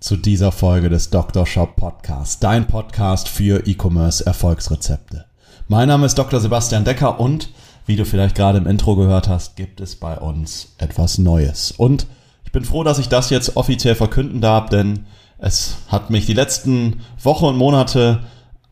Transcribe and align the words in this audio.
zu 0.00 0.16
dieser 0.16 0.52
Folge 0.52 0.88
des 0.90 1.10
Dr. 1.10 1.44
Shop 1.44 1.74
Podcast, 1.74 2.44
dein 2.44 2.68
Podcast 2.68 3.28
für 3.28 3.66
E-Commerce 3.66 4.24
Erfolgsrezepte. 4.24 5.24
Mein 5.66 5.88
Name 5.88 6.06
ist 6.06 6.16
Dr. 6.16 6.38
Sebastian 6.38 6.84
Decker 6.84 7.18
und 7.18 7.50
wie 7.84 7.96
du 7.96 8.04
vielleicht 8.04 8.36
gerade 8.36 8.58
im 8.58 8.68
Intro 8.68 8.94
gehört 8.94 9.28
hast, 9.28 9.56
gibt 9.56 9.80
es 9.80 9.96
bei 9.96 10.16
uns 10.16 10.74
etwas 10.78 11.18
Neues. 11.18 11.72
Und 11.72 12.06
ich 12.44 12.52
bin 12.52 12.64
froh, 12.64 12.84
dass 12.84 13.00
ich 13.00 13.08
das 13.08 13.30
jetzt 13.30 13.56
offiziell 13.56 13.96
verkünden 13.96 14.40
darf, 14.40 14.68
denn 14.68 15.06
es 15.38 15.78
hat 15.88 16.10
mich 16.10 16.26
die 16.26 16.34
letzten 16.34 17.00
Wochen 17.20 17.46
und 17.46 17.56
Monate 17.56 18.20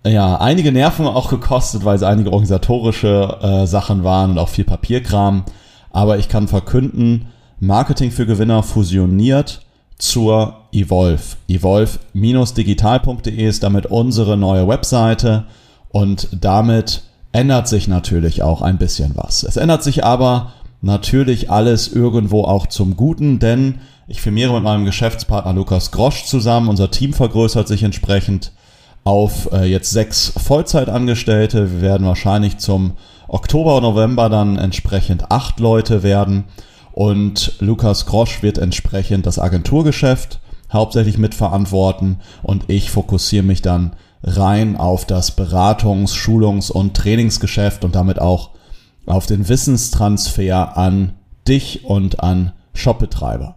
ja 0.06 0.37
einige 0.37 0.70
Nerven 0.70 1.06
auch 1.06 1.29
gekostet, 1.29 1.84
weil 1.84 1.97
es 1.97 2.05
einige 2.05 2.31
organisatorische 2.31 3.39
äh, 3.43 3.67
Sachen 3.67 4.05
waren 4.05 4.31
und 4.31 4.39
auch 4.39 4.48
viel 4.48 4.65
Papierkram. 4.65 5.45
Aber 5.91 6.19
ich 6.19 6.29
kann 6.29 6.47
verkünden, 6.47 7.27
Marketing 7.59 8.12
für 8.12 8.27
Gewinner 8.27 8.62
fusioniert 8.62 9.67
zur 9.98 10.66
Evolve. 10.77 11.37
Evolve-digital.de 11.48 13.48
ist 13.48 13.62
damit 13.62 13.87
unsere 13.87 14.37
neue 14.37 14.69
Webseite 14.69 15.45
und 15.89 16.28
damit 16.39 17.05
ändert 17.33 17.67
sich 17.67 17.89
natürlich 17.89 18.42
auch 18.42 18.61
ein 18.61 18.77
bisschen 18.77 19.12
was. 19.15 19.42
Es 19.42 19.56
ändert 19.56 19.83
sich 19.83 20.05
aber 20.05 20.53
natürlich 20.83 21.50
alles 21.50 21.89
irgendwo 21.89 22.45
auch 22.45 22.67
zum 22.67 22.97
Guten, 22.97 23.39
denn 23.39 23.77
ich 24.06 24.20
firmiere 24.20 24.53
mit 24.53 24.62
meinem 24.62 24.84
Geschäftspartner 24.84 25.55
Lukas 25.55 25.92
Grosch 25.92 26.25
zusammen. 26.25 26.69
Unser 26.69 26.91
Team 26.91 27.15
vergrößert 27.15 27.67
sich 27.67 27.83
entsprechend 27.83 28.53
auf 29.03 29.50
äh, 29.53 29.65
jetzt 29.65 29.91
sechs 29.91 30.31
Vollzeitangestellte. 30.37 31.72
Wir 31.72 31.81
werden 31.81 32.06
wahrscheinlich 32.06 32.59
zum 32.59 32.93
Oktober, 33.28 33.81
November 33.81 34.28
dann 34.28 34.59
entsprechend 34.59 35.31
acht 35.31 35.59
Leute 35.59 36.03
werden. 36.03 36.45
Und 36.93 37.55
Lukas 37.61 38.05
Grosch 38.06 38.43
wird 38.43 38.59
entsprechend 38.59 39.27
das 39.27 39.39
Agenturgeschäft 39.39 40.41
hauptsächlich 40.72 41.19
mitverantworten 41.19 42.20
und 42.42 42.64
ich 42.69 42.91
fokussiere 42.91 43.45
mich 43.45 43.62
dann 43.62 43.95
rein 44.22 44.77
auf 44.77 45.05
das 45.05 45.36
Beratungs-, 45.36 46.14
Schulungs- 46.14 46.70
und 46.70 46.95
Trainingsgeschäft 46.95 47.84
und 47.84 47.95
damit 47.95 48.20
auch 48.20 48.50
auf 49.06 49.27
den 49.27 49.48
Wissenstransfer 49.48 50.77
an 50.77 51.14
dich 51.47 51.84
und 51.84 52.20
an 52.20 52.53
Shopbetreiber. 52.75 53.56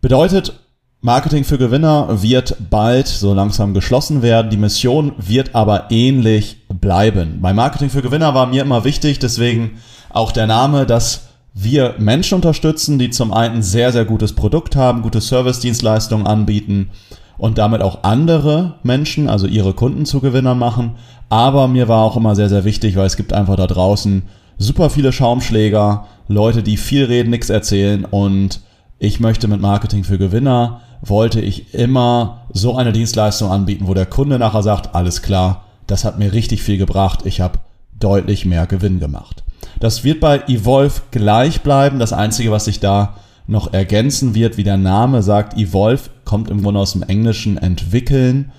Bedeutet, 0.00 0.58
Marketing 1.00 1.44
für 1.44 1.58
Gewinner 1.58 2.22
wird 2.22 2.56
bald 2.70 3.06
so 3.06 3.32
langsam 3.32 3.72
geschlossen 3.72 4.20
werden. 4.20 4.50
Die 4.50 4.56
Mission 4.56 5.12
wird 5.16 5.54
aber 5.54 5.90
ähnlich 5.90 6.66
bleiben. 6.68 7.38
Bei 7.40 7.52
Marketing 7.52 7.88
für 7.88 8.02
Gewinner 8.02 8.34
war 8.34 8.46
mir 8.46 8.62
immer 8.62 8.82
wichtig, 8.82 9.20
deswegen 9.20 9.78
auch 10.10 10.32
der 10.32 10.48
Name, 10.48 10.86
dass 10.86 11.27
wir 11.60 11.96
Menschen 11.98 12.36
unterstützen, 12.36 13.00
die 13.00 13.10
zum 13.10 13.32
einen 13.32 13.62
sehr, 13.62 13.90
sehr 13.90 14.04
gutes 14.04 14.32
Produkt 14.32 14.76
haben, 14.76 15.02
gute 15.02 15.20
Service-Dienstleistungen 15.20 16.26
anbieten 16.26 16.90
und 17.36 17.58
damit 17.58 17.82
auch 17.82 18.04
andere 18.04 18.74
Menschen, 18.84 19.28
also 19.28 19.48
ihre 19.48 19.74
Kunden 19.74 20.06
zu 20.06 20.20
Gewinnern 20.20 20.58
machen. 20.58 20.92
Aber 21.28 21.66
mir 21.66 21.88
war 21.88 22.04
auch 22.04 22.16
immer 22.16 22.36
sehr, 22.36 22.48
sehr 22.48 22.64
wichtig, 22.64 22.94
weil 22.96 23.06
es 23.06 23.16
gibt 23.16 23.32
einfach 23.32 23.56
da 23.56 23.66
draußen 23.66 24.22
super 24.56 24.88
viele 24.88 25.12
Schaumschläger, 25.12 26.06
Leute, 26.28 26.62
die 26.62 26.76
viel 26.76 27.04
reden, 27.04 27.30
nichts 27.30 27.50
erzählen 27.50 28.04
und 28.04 28.60
ich 29.00 29.18
möchte 29.18 29.48
mit 29.48 29.60
Marketing 29.60 30.04
für 30.04 30.18
Gewinner, 30.18 30.82
wollte 31.00 31.40
ich 31.40 31.74
immer 31.74 32.42
so 32.52 32.76
eine 32.76 32.92
Dienstleistung 32.92 33.50
anbieten, 33.50 33.88
wo 33.88 33.94
der 33.94 34.06
Kunde 34.06 34.38
nachher 34.38 34.62
sagt, 34.62 34.94
alles 34.94 35.22
klar, 35.22 35.64
das 35.88 36.04
hat 36.04 36.18
mir 36.18 36.32
richtig 36.32 36.62
viel 36.62 36.78
gebracht, 36.78 37.20
ich 37.24 37.40
habe 37.40 37.58
deutlich 37.98 38.44
mehr 38.44 38.66
Gewinn 38.66 39.00
gemacht. 39.00 39.42
Das 39.80 40.04
wird 40.04 40.20
bei 40.20 40.42
Evolve 40.48 41.02
gleich 41.10 41.62
bleiben. 41.62 41.98
Das 41.98 42.12
Einzige, 42.12 42.50
was 42.50 42.64
sich 42.64 42.80
da 42.80 43.16
noch 43.46 43.72
ergänzen 43.72 44.34
wird, 44.34 44.56
wie 44.56 44.64
der 44.64 44.76
Name 44.76 45.22
sagt, 45.22 45.56
Evolve 45.56 46.10
kommt 46.24 46.50
im 46.50 46.62
Grunde 46.62 46.80
aus 46.80 46.92
dem 46.92 47.02
Englischen 47.02 47.56
entwickeln 47.56 48.52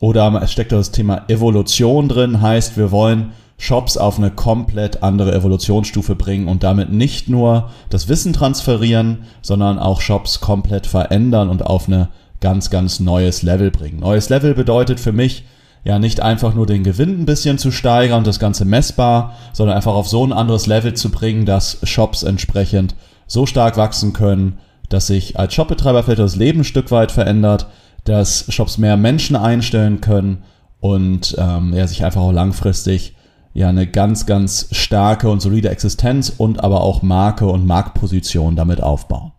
oder 0.00 0.40
es 0.42 0.50
steckt 0.50 0.72
das 0.72 0.90
Thema 0.90 1.22
Evolution 1.28 2.08
drin, 2.08 2.40
heißt 2.40 2.76
wir 2.76 2.90
wollen 2.90 3.32
Shops 3.58 3.96
auf 3.96 4.18
eine 4.18 4.32
komplett 4.32 5.04
andere 5.04 5.32
Evolutionsstufe 5.32 6.16
bringen 6.16 6.48
und 6.48 6.64
damit 6.64 6.90
nicht 6.90 7.28
nur 7.28 7.70
das 7.90 8.08
Wissen 8.08 8.32
transferieren, 8.32 9.18
sondern 9.42 9.78
auch 9.78 10.00
Shops 10.00 10.40
komplett 10.40 10.88
verändern 10.88 11.48
und 11.48 11.64
auf 11.64 11.86
eine 11.86 12.08
ganz, 12.40 12.70
ganz 12.70 12.98
neues 12.98 13.42
Level 13.42 13.70
bringen. 13.70 14.00
Neues 14.00 14.30
Level 14.30 14.54
bedeutet 14.54 14.98
für 14.98 15.12
mich, 15.12 15.44
ja 15.84 15.98
nicht 15.98 16.20
einfach 16.20 16.54
nur 16.54 16.66
den 16.66 16.84
Gewinn 16.84 17.20
ein 17.20 17.26
bisschen 17.26 17.58
zu 17.58 17.70
steigern 17.70 18.18
und 18.18 18.26
das 18.26 18.38
Ganze 18.38 18.64
messbar, 18.64 19.34
sondern 19.52 19.76
einfach 19.76 19.94
auf 19.94 20.08
so 20.08 20.24
ein 20.24 20.32
anderes 20.32 20.66
Level 20.66 20.94
zu 20.94 21.10
bringen, 21.10 21.44
dass 21.44 21.78
Shops 21.82 22.22
entsprechend 22.22 22.94
so 23.26 23.46
stark 23.46 23.76
wachsen 23.76 24.12
können, 24.12 24.58
dass 24.88 25.08
sich 25.08 25.38
als 25.38 25.54
Shopbetreiber 25.54 26.02
vielleicht 26.02 26.20
das 26.20 26.36
Leben 26.36 26.60
ein 26.60 26.64
Stück 26.64 26.90
weit 26.90 27.10
verändert, 27.10 27.66
dass 28.04 28.46
Shops 28.52 28.78
mehr 28.78 28.96
Menschen 28.96 29.36
einstellen 29.36 30.00
können 30.00 30.44
und 30.80 31.34
ähm, 31.38 31.72
ja, 31.74 31.86
sich 31.86 32.04
einfach 32.04 32.20
auch 32.20 32.32
langfristig 32.32 33.14
ja 33.54 33.68
eine 33.68 33.86
ganz, 33.86 34.26
ganz 34.26 34.68
starke 34.72 35.28
und 35.28 35.40
solide 35.40 35.68
Existenz 35.68 36.32
und 36.36 36.62
aber 36.62 36.80
auch 36.80 37.02
Marke 37.02 37.46
und 37.46 37.66
Marktposition 37.66 38.56
damit 38.56 38.82
aufbauen. 38.82 39.32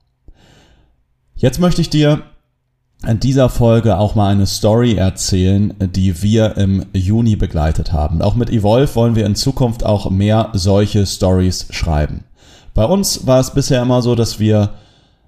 Jetzt 1.35 1.59
möchte 1.59 1.81
ich 1.81 1.89
dir 1.89 2.21
in 3.07 3.19
dieser 3.19 3.49
Folge 3.49 3.97
auch 3.97 4.15
mal 4.15 4.29
eine 4.29 4.45
Story 4.45 4.95
erzählen, 4.95 5.73
die 5.79 6.21
wir 6.21 6.57
im 6.57 6.85
Juni 6.93 7.35
begleitet 7.35 7.91
haben. 7.91 8.21
Auch 8.21 8.35
mit 8.35 8.49
Evolve 8.49 8.95
wollen 8.95 9.15
wir 9.15 9.25
in 9.25 9.35
Zukunft 9.35 9.85
auch 9.85 10.09
mehr 10.09 10.49
solche 10.53 11.05
Stories 11.05 11.67
schreiben. 11.71 12.23
Bei 12.73 12.85
uns 12.85 13.27
war 13.27 13.39
es 13.39 13.51
bisher 13.51 13.81
immer 13.81 14.01
so, 14.01 14.15
dass 14.15 14.39
wir 14.39 14.71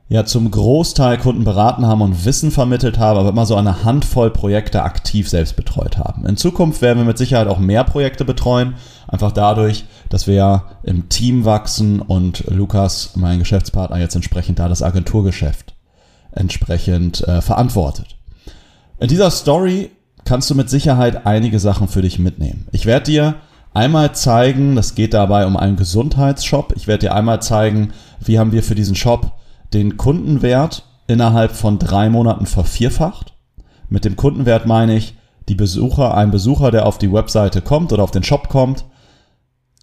ja 0.08 0.24
zum 0.24 0.52
Großteil 0.52 1.18
Kunden 1.18 1.44
beraten 1.44 1.86
haben 1.86 2.02
und 2.02 2.25
Wissen 2.25 2.52
vermittelt 2.52 2.97
haben, 2.97 3.19
aber 3.19 3.30
immer 3.30 3.46
so 3.46 3.56
eine 3.56 3.84
Handvoll 3.84 4.30
Projekte 4.30 4.84
aktiv 4.84 5.28
selbst 5.28 5.56
betreut 5.56 5.97
haben. 5.97 6.25
In 6.25 6.38
Zukunft 6.38 6.81
werden 6.81 7.00
wir 7.00 7.06
mit 7.06 7.18
Sicherheit 7.18 7.47
auch 7.47 7.59
mehr 7.59 7.84
Projekte 7.84 8.24
betreuen, 8.24 8.75
einfach 9.07 9.31
dadurch, 9.31 9.86
dass 10.09 10.28
wir 10.28 10.36
ja 10.36 10.63
im 10.84 11.09
Team 11.09 11.44
wachsen 11.44 12.02
und 12.02 12.46
Lukas, 12.50 13.12
mein 13.16 13.40
Geschäftspartner, 13.40 13.97
jetzt 13.97 14.16
entsprechend 14.16 14.59
da 14.59 14.69
das 14.69 14.84
Agenturgeschäft 14.84 15.75
entsprechend 16.35 17.28
äh, 17.28 17.41
verantwortet. 17.41 18.16
In 19.00 19.07
dieser 19.07 19.31
Story 19.31 19.91
kannst 20.23 20.50
du 20.50 20.56
mit 20.56 20.69
Sicherheit 20.69 21.25
einige 21.25 21.59
Sachen 21.59 21.88
für 21.88 22.01
dich 22.01 22.19
mitnehmen. 22.19 22.68
Ich 22.72 22.85
werde 22.85 23.06
dir 23.06 23.35
einmal 23.73 24.13
zeigen, 24.16 24.75
das 24.75 24.95
geht 24.95 25.13
dabei 25.13 25.45
um 25.45 25.57
einen 25.57 25.75
Gesundheitsshop. 25.75 26.74
Ich 26.75 26.88
werde 26.88 27.07
dir 27.07 27.16
einmal 27.16 27.41
zeigen, 27.41 27.94
wie 28.19 28.40
haben 28.40 28.51
wir 28.51 28.63
für 28.63 28.75
diesen 28.75 28.95
Shop 28.95 29.34
den 29.74 29.97
Kundenwert 29.97 30.85
innerhalb 31.07 31.51
von 31.51 31.78
drei 31.79 32.09
Monaten 32.09 32.45
vervierfacht. 32.45 33.34
Mit 33.90 34.06
dem 34.06 34.16
Kundenwert 34.16 34.66
meine 34.66 34.95
ich, 34.95 35.16
die 35.47 35.56
Besucher, 35.56 36.16
ein 36.16 36.31
Besucher, 36.31 36.72
der 36.72 36.88
auf 36.88 36.97
die 36.97 37.12
Webseite 37.12 37.62
kommt 37.62 37.94
oder 37.94 38.03
auf 38.03 38.12
den 38.12 38.24
Shop 38.24 38.50
kommt, 38.50 38.85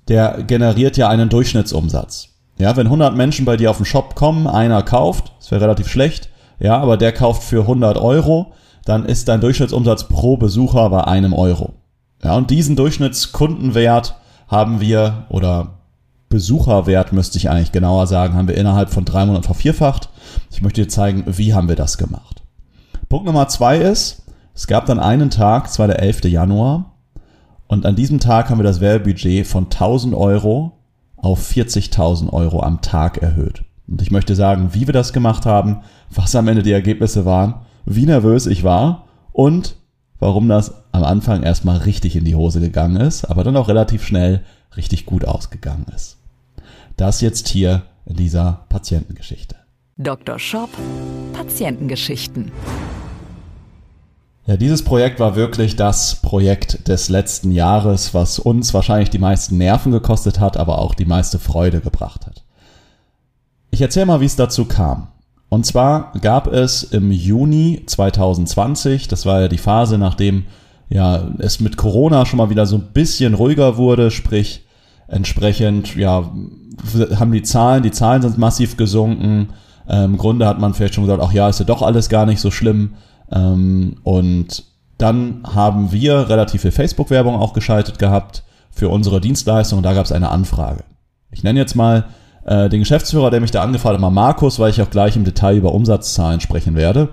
der 0.09 0.43
generiert 0.43 0.97
ja 0.97 1.09
einen 1.09 1.29
Durchschnittsumsatz. 1.29 2.29
Ja, 2.59 2.77
wenn 2.77 2.87
100 2.87 3.17
Menschen 3.17 3.45
bei 3.45 3.57
dir 3.57 3.71
auf 3.71 3.77
den 3.77 3.87
Shop 3.87 4.15
kommen, 4.15 4.47
einer 4.47 4.83
kauft, 4.83 5.33
das 5.39 5.51
wäre 5.51 5.63
relativ 5.63 5.89
schlecht, 5.89 6.29
ja, 6.63 6.79
aber 6.79 6.97
der 6.97 7.13
kauft 7.13 7.43
für 7.43 7.63
100 7.63 7.99
Euro, 7.99 8.53
dann 8.85 9.05
ist 9.05 9.29
dein 9.29 9.41
Durchschnittsumsatz 9.41 10.05
pro 10.05 10.37
Besucher 10.37 10.89
bei 10.91 11.05
einem 11.05 11.33
Euro. 11.33 11.75
Ja, 12.23 12.37
und 12.37 12.51
diesen 12.51 12.77
Durchschnittskundenwert 12.77 14.15
haben 14.47 14.81
wir, 14.81 15.27
oder 15.29 15.79
Besucherwert 16.29 17.13
müsste 17.13 17.37
ich 17.37 17.51
eigentlich 17.51 17.73
genauer 17.73 18.07
sagen, 18.07 18.35
haben 18.35 18.49
wir 18.49 18.57
innerhalb 18.57 18.91
von 18.91 19.05
drei 19.05 19.27
Monaten 19.27 19.45
vervierfacht. 19.45 20.09
Ich 20.51 20.63
möchte 20.63 20.83
dir 20.83 20.89
zeigen, 20.89 21.25
wie 21.27 21.53
haben 21.53 21.69
wir 21.69 21.77
das 21.77 21.99
gemacht. 21.99 22.43
Punkt 23.09 23.27
Nummer 23.27 23.49
zwei 23.49 23.79
ist, 23.79 24.23
es 24.55 24.67
gab 24.69 24.87
dann 24.87 25.01
einen 25.01 25.31
Tag, 25.31 25.67
es 25.67 25.79
war 25.79 25.89
der 25.89 26.01
11. 26.01 26.25
Januar, 26.25 26.93
und 27.67 27.87
an 27.87 27.97
diesem 27.97 28.21
Tag 28.21 28.51
haben 28.51 28.59
wir 28.59 28.65
das 28.65 28.81
Werbebudget 28.81 29.47
von 29.47 29.65
1000 29.65 30.15
Euro 30.15 30.79
auf 31.17 31.41
40.000 31.51 32.33
Euro 32.33 32.63
am 32.63 32.83
Tag 32.83 33.19
erhöht. 33.19 33.65
Und 33.89 34.03
ich 34.03 34.11
möchte 34.11 34.35
sagen, 34.35 34.71
wie 34.73 34.87
wir 34.87 34.93
das 34.93 35.13
gemacht 35.13 35.47
haben, 35.47 35.83
was 36.11 36.35
am 36.35 36.49
Ende 36.49 36.63
die 36.63 36.73
Ergebnisse 36.73 37.25
waren, 37.25 37.55
wie 37.85 38.07
nervös 38.07 38.47
ich 38.47 38.65
war 38.65 39.07
und 39.33 39.77
warum 40.19 40.49
das 40.49 40.75
am 40.93 41.05
Anfang 41.05 41.43
erstmal 41.43 41.79
richtig 41.79 42.17
in 42.17 42.25
die 42.25 42.37
Hose 42.37 42.61
gegangen 42.61 42.97
ist, 42.97 43.25
aber 43.25 43.45
dann 43.45 43.57
auch 43.57 43.69
relativ 43.69 44.05
schnell 44.05 44.45
richtig 44.77 45.05
gut 45.05 45.25
ausgegangen 45.25 45.87
ist. 45.95 46.19
Das 46.97 47.21
jetzt 47.21 47.49
hier 47.49 47.83
in 48.07 48.17
dieser 48.17 48.65
Patientengeschichte. 48.69 49.57
Dr. 49.97 50.39
Shop 50.39 50.71
Patientengeschichten. 51.33 52.53
Ja, 54.47 54.57
dieses 54.57 54.85
Projekt 54.85 55.21
war 55.21 55.37
wirklich 55.37 55.77
das 55.77 56.21
Projekt 56.21 56.89
des 56.89 57.09
letzten 57.09 57.53
Jahres, 57.53 58.13
was 58.13 58.39
uns 58.39 58.75
wahrscheinlich 58.75 59.11
die 59.11 59.19
meisten 59.19 59.57
Nerven 59.57 59.93
gekostet 59.93 60.41
hat, 60.41 60.57
aber 60.57 60.79
auch 60.79 60.95
die 60.95 61.05
meiste 61.05 61.39
Freude 61.39 61.81
gebracht 61.81 62.27
hat. 62.27 62.32
Erzähle 63.83 64.07
mal, 64.07 64.21
wie 64.21 64.27
es 64.27 64.37
dazu 64.37 64.65
kam. 64.65 65.09
Und 65.49 65.67
zwar 65.67 66.13
gab 66.21 66.47
es 66.47 66.83
im 66.83 67.11
Juni 67.11 67.83
2020, 67.87 69.09
das 69.09 69.27
war 69.27 69.43
ja 69.43 69.49
die 69.49 69.59
Phase, 69.59 69.99
nachdem 69.99 70.45
ja 70.89 71.29
es 71.39 71.61
mit 71.61 71.77
Corona 71.77 72.25
schon 72.25 72.39
mal 72.39 72.51
wieder 72.51 72.65
so 72.65 72.77
ein 72.77 72.93
bisschen 72.93 73.35
ruhiger 73.35 73.77
wurde, 73.77 74.11
sprich 74.11 74.65
entsprechend 75.09 75.95
ja 75.95 76.31
haben 77.19 77.33
die 77.33 77.43
Zahlen, 77.43 77.83
die 77.83 77.91
Zahlen 77.91 78.23
sind 78.23 78.39
massiv 78.39 78.77
gesunken. 78.77 79.51
Ähm, 79.89 80.13
Im 80.13 80.17
Grunde 80.17 80.47
hat 80.47 80.59
man 80.59 80.75
vielleicht 80.75 80.95
schon 80.95 81.05
gesagt, 81.05 81.23
ach 81.23 81.33
ja, 81.33 81.49
ist 81.49 81.61
ja 81.61 81.67
doch 81.67 81.83
alles 81.83 82.09
gar 82.09 82.27
nicht 82.27 82.41
so 82.41 82.51
schlimm. 82.51 82.95
Ähm, 83.31 83.97
und 84.03 84.65
dann 84.99 85.43
haben 85.45 85.93
wir 85.93 86.29
relativ 86.29 86.63
viel 86.63 86.71
Facebook-Werbung 86.71 87.37
auch 87.37 87.53
geschaltet 87.53 87.99
gehabt 87.99 88.45
für 88.71 88.89
unsere 88.89 89.21
Dienstleistung 89.21 89.79
und 89.79 89.83
da 89.83 89.93
gab 89.93 90.05
es 90.05 90.13
eine 90.13 90.31
Anfrage. 90.31 90.85
Ich 91.31 91.43
nenne 91.43 91.61
jetzt 91.61 91.75
mal 91.75 92.05
äh, 92.45 92.69
den 92.69 92.81
Geschäftsführer, 92.81 93.31
der 93.31 93.41
mich 93.41 93.51
da 93.51 93.63
angefragt 93.63 93.95
hat, 93.95 94.01
mal 94.01 94.11
Markus, 94.11 94.59
weil 94.59 94.71
ich 94.71 94.83
auch 94.83 94.91
gleich 94.91 95.17
im 95.17 95.25
Detail 95.25 95.57
über 95.57 95.73
Umsatzzahlen 95.73 96.41
sprechen 96.41 96.75
werde. 96.75 97.11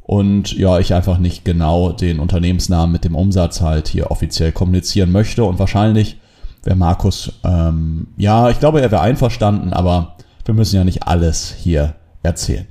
Und 0.00 0.52
ja, 0.52 0.78
ich 0.78 0.92
einfach 0.92 1.18
nicht 1.18 1.44
genau 1.44 1.90
den 1.92 2.20
Unternehmensnamen 2.20 2.92
mit 2.92 3.04
dem 3.04 3.14
Umsatz 3.14 3.62
halt 3.62 3.88
hier 3.88 4.10
offiziell 4.10 4.52
kommunizieren 4.52 5.10
möchte. 5.10 5.44
Und 5.44 5.58
wahrscheinlich 5.58 6.18
wäre 6.62 6.76
Markus, 6.76 7.32
ähm, 7.42 8.08
ja, 8.16 8.50
ich 8.50 8.60
glaube, 8.60 8.82
er 8.82 8.90
wäre 8.90 9.00
einverstanden, 9.00 9.72
aber 9.72 10.16
wir 10.44 10.54
müssen 10.54 10.76
ja 10.76 10.84
nicht 10.84 11.06
alles 11.06 11.54
hier 11.56 11.94
erzählen. 12.22 12.66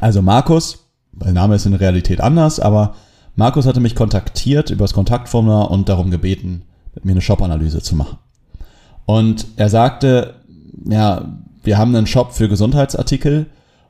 Also 0.00 0.22
Markus, 0.22 0.88
mein 1.12 1.34
Name 1.34 1.54
ist 1.54 1.66
in 1.66 1.74
Realität 1.74 2.20
anders, 2.20 2.58
aber 2.58 2.94
Markus 3.36 3.66
hatte 3.66 3.80
mich 3.80 3.94
kontaktiert 3.94 4.70
über 4.70 4.84
das 4.84 4.94
Kontaktformular 4.94 5.70
und 5.70 5.88
darum 5.88 6.10
gebeten, 6.10 6.62
mit 6.94 7.04
mir 7.04 7.12
eine 7.12 7.20
Shop-Analyse 7.20 7.82
zu 7.82 7.94
machen. 7.96 8.18
Und 9.06 9.46
er 9.56 9.68
sagte, 9.68 10.41
ja, 10.84 11.38
wir 11.62 11.78
haben 11.78 11.94
einen 11.94 12.06
Shop 12.06 12.32
für 12.32 12.48
Gesundheitsartikel 12.48 13.46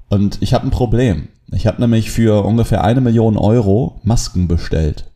und 0.08 0.38
ich 0.40 0.54
habe 0.54 0.66
ein 0.66 0.70
Problem. 0.70 1.28
Ich 1.52 1.66
habe 1.66 1.80
nämlich 1.80 2.10
für 2.10 2.44
ungefähr 2.44 2.84
eine 2.84 3.00
Million 3.00 3.36
Euro 3.36 4.00
Masken 4.02 4.48
bestellt. 4.48 5.10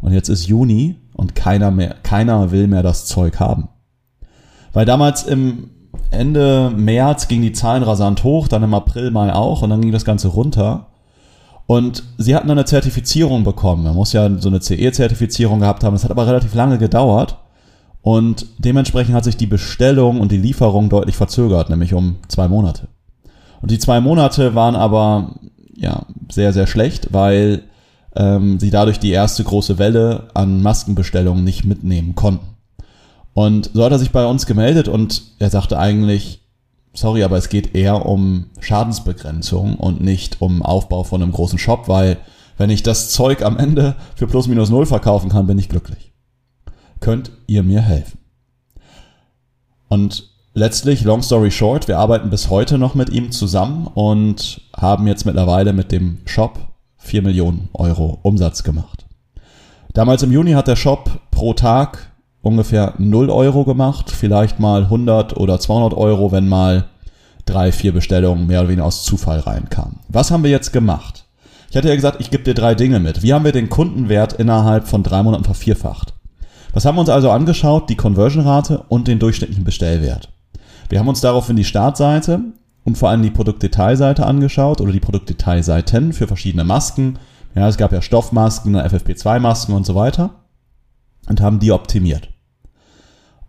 Und 0.00 0.12
jetzt 0.12 0.28
ist 0.28 0.46
Juni 0.46 0.96
und 1.14 1.34
keiner 1.34 1.70
mehr, 1.70 1.96
keiner 2.02 2.50
will 2.50 2.66
mehr 2.66 2.82
das 2.82 3.06
Zeug 3.06 3.38
haben. 3.40 3.68
Weil 4.72 4.86
damals 4.86 5.24
im 5.24 5.70
Ende 6.10 6.70
März 6.74 7.28
gingen 7.28 7.42
die 7.42 7.52
Zahlen 7.52 7.82
rasant 7.82 8.24
hoch, 8.24 8.48
dann 8.48 8.62
im 8.62 8.74
April, 8.74 9.10
Mai 9.10 9.32
auch 9.32 9.62
und 9.62 9.70
dann 9.70 9.80
ging 9.80 9.92
das 9.92 10.04
Ganze 10.04 10.28
runter. 10.28 10.86
Und 11.66 12.02
sie 12.18 12.34
hatten 12.34 12.48
dann 12.48 12.58
eine 12.58 12.64
Zertifizierung 12.64 13.44
bekommen. 13.44 13.84
Man 13.84 13.94
muss 13.94 14.12
ja 14.12 14.28
so 14.38 14.48
eine 14.48 14.60
CE-Zertifizierung 14.60 15.60
gehabt 15.60 15.84
haben. 15.84 15.94
Das 15.94 16.02
hat 16.02 16.10
aber 16.10 16.26
relativ 16.26 16.54
lange 16.54 16.78
gedauert. 16.78 17.38
Und 18.02 18.46
dementsprechend 18.58 19.14
hat 19.14 19.24
sich 19.24 19.36
die 19.36 19.46
Bestellung 19.46 20.20
und 20.20 20.32
die 20.32 20.38
Lieferung 20.38 20.88
deutlich 20.88 21.16
verzögert, 21.16 21.68
nämlich 21.68 21.92
um 21.94 22.16
zwei 22.28 22.48
Monate. 22.48 22.88
Und 23.60 23.70
die 23.70 23.78
zwei 23.78 24.00
Monate 24.00 24.54
waren 24.54 24.74
aber 24.74 25.34
ja 25.76 26.06
sehr, 26.30 26.52
sehr 26.52 26.66
schlecht, 26.66 27.12
weil 27.12 27.64
ähm, 28.16 28.58
sie 28.58 28.70
dadurch 28.70 28.98
die 28.98 29.10
erste 29.10 29.44
große 29.44 29.78
Welle 29.78 30.28
an 30.34 30.62
Maskenbestellungen 30.62 31.44
nicht 31.44 31.64
mitnehmen 31.64 32.14
konnten. 32.14 32.46
Und 33.34 33.70
so 33.74 33.84
hat 33.84 33.92
er 33.92 33.98
sich 33.98 34.10
bei 34.10 34.26
uns 34.26 34.46
gemeldet 34.46 34.88
und 34.88 35.22
er 35.38 35.50
sagte 35.50 35.78
eigentlich, 35.78 36.40
sorry, 36.94 37.22
aber 37.22 37.36
es 37.36 37.48
geht 37.48 37.74
eher 37.74 38.06
um 38.06 38.46
Schadensbegrenzung 38.60 39.76
und 39.76 40.00
nicht 40.00 40.40
um 40.40 40.62
Aufbau 40.62 41.04
von 41.04 41.22
einem 41.22 41.32
großen 41.32 41.58
Shop, 41.58 41.86
weil 41.86 42.18
wenn 42.58 42.70
ich 42.70 42.82
das 42.82 43.10
Zeug 43.10 43.42
am 43.42 43.56
Ende 43.56 43.94
für 44.16 44.26
plus 44.26 44.48
minus 44.48 44.70
null 44.70 44.86
verkaufen 44.86 45.30
kann, 45.30 45.46
bin 45.46 45.58
ich 45.58 45.68
glücklich. 45.68 46.09
Könnt 47.00 47.32
ihr 47.46 47.62
mir 47.62 47.80
helfen? 47.80 48.18
Und 49.88 50.30
letztlich, 50.54 51.02
long 51.02 51.22
story 51.22 51.50
short, 51.50 51.88
wir 51.88 51.98
arbeiten 51.98 52.30
bis 52.30 52.50
heute 52.50 52.78
noch 52.78 52.94
mit 52.94 53.10
ihm 53.10 53.32
zusammen 53.32 53.86
und 53.86 54.60
haben 54.76 55.06
jetzt 55.06 55.26
mittlerweile 55.26 55.72
mit 55.72 55.90
dem 55.92 56.18
Shop 56.26 56.58
4 56.98 57.22
Millionen 57.22 57.68
Euro 57.72 58.18
Umsatz 58.22 58.62
gemacht. 58.62 59.06
Damals 59.94 60.22
im 60.22 60.30
Juni 60.30 60.52
hat 60.52 60.68
der 60.68 60.76
Shop 60.76 61.20
pro 61.30 61.54
Tag 61.54 62.12
ungefähr 62.42 62.94
0 62.98 63.30
Euro 63.30 63.64
gemacht, 63.64 64.10
vielleicht 64.10 64.60
mal 64.60 64.84
100 64.84 65.36
oder 65.36 65.58
200 65.58 65.94
Euro, 65.94 66.30
wenn 66.30 66.48
mal 66.48 66.84
drei, 67.46 67.72
vier 67.72 67.92
Bestellungen 67.92 68.46
mehr 68.46 68.60
oder 68.60 68.68
weniger 68.68 68.86
aus 68.86 69.04
Zufall 69.04 69.40
reinkamen. 69.40 69.98
Was 70.08 70.30
haben 70.30 70.44
wir 70.44 70.50
jetzt 70.50 70.72
gemacht? 70.72 71.24
Ich 71.70 71.76
hatte 71.76 71.88
ja 71.88 71.94
gesagt, 71.94 72.20
ich 72.20 72.30
gebe 72.30 72.44
dir 72.44 72.54
drei 72.54 72.74
Dinge 72.74 73.00
mit. 73.00 73.22
Wie 73.22 73.32
haben 73.32 73.44
wir 73.44 73.52
den 73.52 73.70
Kundenwert 73.70 74.34
innerhalb 74.34 74.86
von 74.88 75.02
drei 75.02 75.22
Monaten 75.22 75.44
vervierfacht? 75.44 76.14
Was 76.72 76.84
haben 76.84 76.96
wir 76.96 77.00
uns 77.00 77.10
also 77.10 77.30
angeschaut? 77.30 77.90
Die 77.90 77.96
Conversion-Rate 77.96 78.84
und 78.88 79.08
den 79.08 79.18
durchschnittlichen 79.18 79.64
Bestellwert. 79.64 80.32
Wir 80.88 80.98
haben 80.98 81.08
uns 81.08 81.20
daraufhin 81.20 81.56
die 81.56 81.64
Startseite 81.64 82.40
und 82.84 82.96
vor 82.96 83.10
allem 83.10 83.22
die 83.22 83.30
Produktdetailseite 83.30 84.24
angeschaut 84.24 84.80
oder 84.80 84.92
die 84.92 85.00
Produktdetailseiten 85.00 86.12
für 86.12 86.26
verschiedene 86.26 86.64
Masken. 86.64 87.18
Ja, 87.54 87.68
es 87.68 87.76
gab 87.76 87.92
ja 87.92 88.02
Stoffmasken, 88.02 88.76
FFP2-Masken 88.76 89.74
und 89.74 89.84
so 89.84 89.94
weiter 89.94 90.30
und 91.28 91.40
haben 91.40 91.58
die 91.58 91.72
optimiert. 91.72 92.28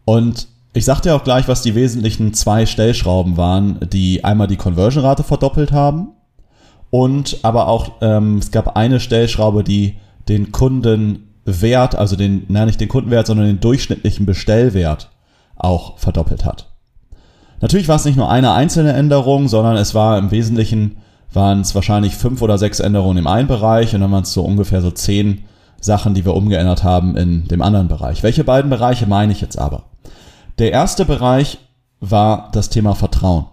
Und 0.05 0.47
ich 0.73 0.85
sagte 0.85 1.09
ja 1.09 1.15
auch 1.15 1.23
gleich, 1.23 1.47
was 1.47 1.61
die 1.61 1.75
wesentlichen 1.75 2.33
zwei 2.33 2.65
Stellschrauben 2.65 3.37
waren, 3.37 3.79
die 3.91 4.23
einmal 4.23 4.47
die 4.47 4.57
Conversion-Rate 4.57 5.23
verdoppelt 5.23 5.71
haben 5.71 6.09
und 6.89 7.39
aber 7.43 7.67
auch, 7.67 7.91
ähm, 8.01 8.37
es 8.37 8.51
gab 8.51 8.75
eine 8.75 8.99
Stellschraube, 8.99 9.63
die 9.63 9.97
den 10.27 10.51
Kundenwert, 11.45 11.95
also 11.95 12.15
den, 12.15 12.45
nein, 12.49 12.67
nicht 12.67 12.79
den 12.79 12.87
Kundenwert, 12.87 13.27
sondern 13.27 13.47
den 13.47 13.59
durchschnittlichen 13.59 14.25
Bestellwert 14.25 15.09
auch 15.55 15.97
verdoppelt 15.97 16.45
hat. 16.45 16.67
Natürlich 17.61 17.87
war 17.87 17.97
es 17.97 18.05
nicht 18.05 18.17
nur 18.17 18.29
eine 18.29 18.53
einzelne 18.53 18.93
Änderung, 18.93 19.47
sondern 19.47 19.77
es 19.77 19.93
war 19.93 20.17
im 20.17 20.31
Wesentlichen 20.31 20.97
waren 21.33 21.61
es 21.61 21.75
wahrscheinlich 21.75 22.15
fünf 22.15 22.41
oder 22.41 22.57
sechs 22.57 22.79
Änderungen 22.79 23.17
im 23.17 23.27
einen 23.27 23.47
Bereich 23.47 23.95
und 23.95 24.01
dann 24.01 24.11
waren 24.11 24.23
es 24.23 24.33
so 24.33 24.43
ungefähr 24.43 24.81
so 24.81 24.91
zehn 24.91 25.45
Sachen, 25.79 26.13
die 26.13 26.25
wir 26.25 26.35
umgeändert 26.35 26.83
haben 26.83 27.15
in 27.15 27.47
dem 27.47 27.61
anderen 27.61 27.87
Bereich. 27.87 28.21
Welche 28.21 28.43
beiden 28.43 28.69
Bereiche 28.69 29.07
meine 29.07 29.31
ich 29.31 29.41
jetzt 29.41 29.57
aber? 29.57 29.83
Der 30.59 30.71
erste 30.71 31.05
Bereich 31.05 31.59
war 32.01 32.49
das 32.51 32.69
Thema 32.69 32.95
Vertrauen. 32.95 33.45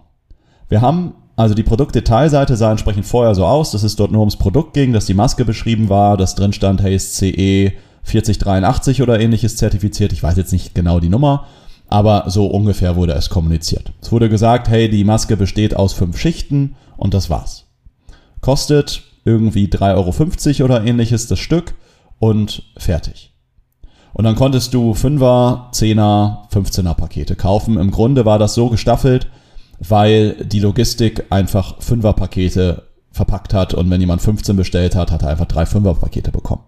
Wir 0.67 0.81
haben 0.81 1.13
also 1.39 1.55
die 1.55 1.63
Produktdetailseite 1.63 2.57
sah 2.57 2.69
entsprechend 2.69 3.05
vorher 3.05 3.33
so 3.33 3.45
aus, 3.45 3.71
dass 3.71 3.83
es 3.83 3.95
dort 3.95 4.11
nur 4.11 4.19
ums 4.19 4.35
Produkt 4.35 4.73
ging, 4.73 4.91
dass 4.91 5.05
die 5.05 5.13
Maske 5.13 5.45
beschrieben 5.45 5.87
war, 5.87 6.17
dass 6.17 6.35
drin 6.35 6.51
stand, 6.51 6.81
hey, 6.81 6.93
ist 6.93 7.15
CE 7.15 7.71
4083 8.03 9.01
oder 9.01 9.21
ähnliches 9.21 9.55
zertifiziert. 9.55 10.11
Ich 10.11 10.21
weiß 10.21 10.35
jetzt 10.35 10.51
nicht 10.51 10.75
genau 10.75 10.99
die 10.99 11.07
Nummer, 11.07 11.47
aber 11.87 12.25
so 12.27 12.47
ungefähr 12.47 12.97
wurde 12.97 13.13
es 13.13 13.29
kommuniziert. 13.29 13.93
Es 14.01 14.11
wurde 14.11 14.27
gesagt, 14.27 14.67
hey, 14.67 14.89
die 14.89 15.05
Maske 15.05 15.37
besteht 15.37 15.77
aus 15.77 15.93
fünf 15.93 16.17
Schichten 16.17 16.75
und 16.97 17.13
das 17.13 17.29
war's. 17.29 17.67
Kostet 18.41 19.03
irgendwie 19.23 19.67
3,50 19.67 20.59
Euro 20.59 20.65
oder 20.65 20.83
ähnliches 20.83 21.27
das 21.27 21.39
Stück 21.39 21.73
und 22.19 22.63
fertig. 22.75 23.31
Und 24.11 24.25
dann 24.25 24.35
konntest 24.35 24.73
du 24.73 24.91
5er, 24.91 25.71
10er, 25.71 26.49
15er 26.51 26.95
Pakete 26.95 27.37
kaufen. 27.37 27.77
Im 27.77 27.91
Grunde 27.91 28.25
war 28.25 28.39
das 28.39 28.55
so 28.55 28.67
gestaffelt, 28.67 29.27
weil 29.79 30.33
die 30.45 30.59
Logistik 30.59 31.25
einfach 31.29 31.79
5er 31.79 32.13
Pakete 32.13 32.83
verpackt 33.11 33.53
hat 33.53 33.73
und 33.73 33.89
wenn 33.89 34.01
jemand 34.01 34.21
15 34.21 34.55
bestellt 34.55 34.95
hat, 34.95 35.11
hat 35.11 35.23
er 35.23 35.29
einfach 35.29 35.45
drei 35.45 35.63
5er 35.63 35.95
Pakete 35.95 36.31
bekommen. 36.31 36.63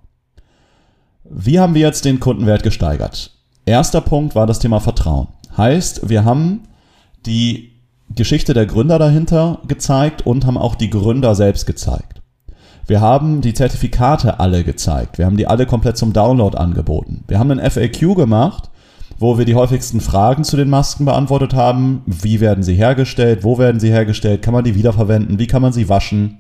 Wie 1.24 1.60
haben 1.60 1.76
wir 1.76 1.82
jetzt 1.82 2.06
den 2.06 2.20
Kundenwert 2.20 2.64
gesteigert? 2.64 3.32
Erster 3.66 4.02
Punkt 4.02 4.36
war 4.36 4.48
das 4.48 4.60
Thema 4.60 4.80
Vertrauen. 4.80 5.28
Heißt, 5.56 6.10
wir 6.10 6.26
haben 6.26 6.64
die 7.26 7.72
Geschichte 8.16 8.54
der 8.54 8.66
Gründer 8.66 9.00
dahinter 9.00 9.60
gezeigt 9.68 10.26
und 10.26 10.46
haben 10.46 10.58
auch 10.58 10.76
die 10.76 10.90
Gründer 10.90 11.36
selbst 11.36 11.66
gezeigt. 11.66 12.22
Wir 12.88 13.00
haben 13.00 13.42
die 13.42 13.54
Zertifikate 13.54 14.40
alle 14.40 14.64
gezeigt. 14.64 15.18
Wir 15.18 15.26
haben 15.26 15.38
die 15.38 15.48
alle 15.48 15.66
komplett 15.66 15.98
zum 15.98 16.14
Download 16.14 16.58
angeboten. 16.58 17.24
Wir 17.28 17.40
haben 17.40 17.52
einen 17.52 17.70
FAQ 17.70 18.16
gemacht, 18.16 18.71
wo 19.22 19.38
wir 19.38 19.46
die 19.46 19.54
häufigsten 19.54 20.02
Fragen 20.02 20.44
zu 20.44 20.58
den 20.58 20.68
Masken 20.68 21.06
beantwortet 21.06 21.54
haben. 21.54 22.02
Wie 22.08 22.40
werden 22.40 22.64
sie 22.64 22.74
hergestellt? 22.74 23.44
Wo 23.44 23.60
werden 23.60 23.80
sie 23.80 23.92
hergestellt? 23.92 24.42
Kann 24.42 24.54
man 24.54 24.64
die 24.64 24.74
wiederverwenden? 24.74 25.38
Wie 25.38 25.46
kann 25.46 25.62
man 25.62 25.74
sie 25.74 25.90
waschen? 25.90 26.40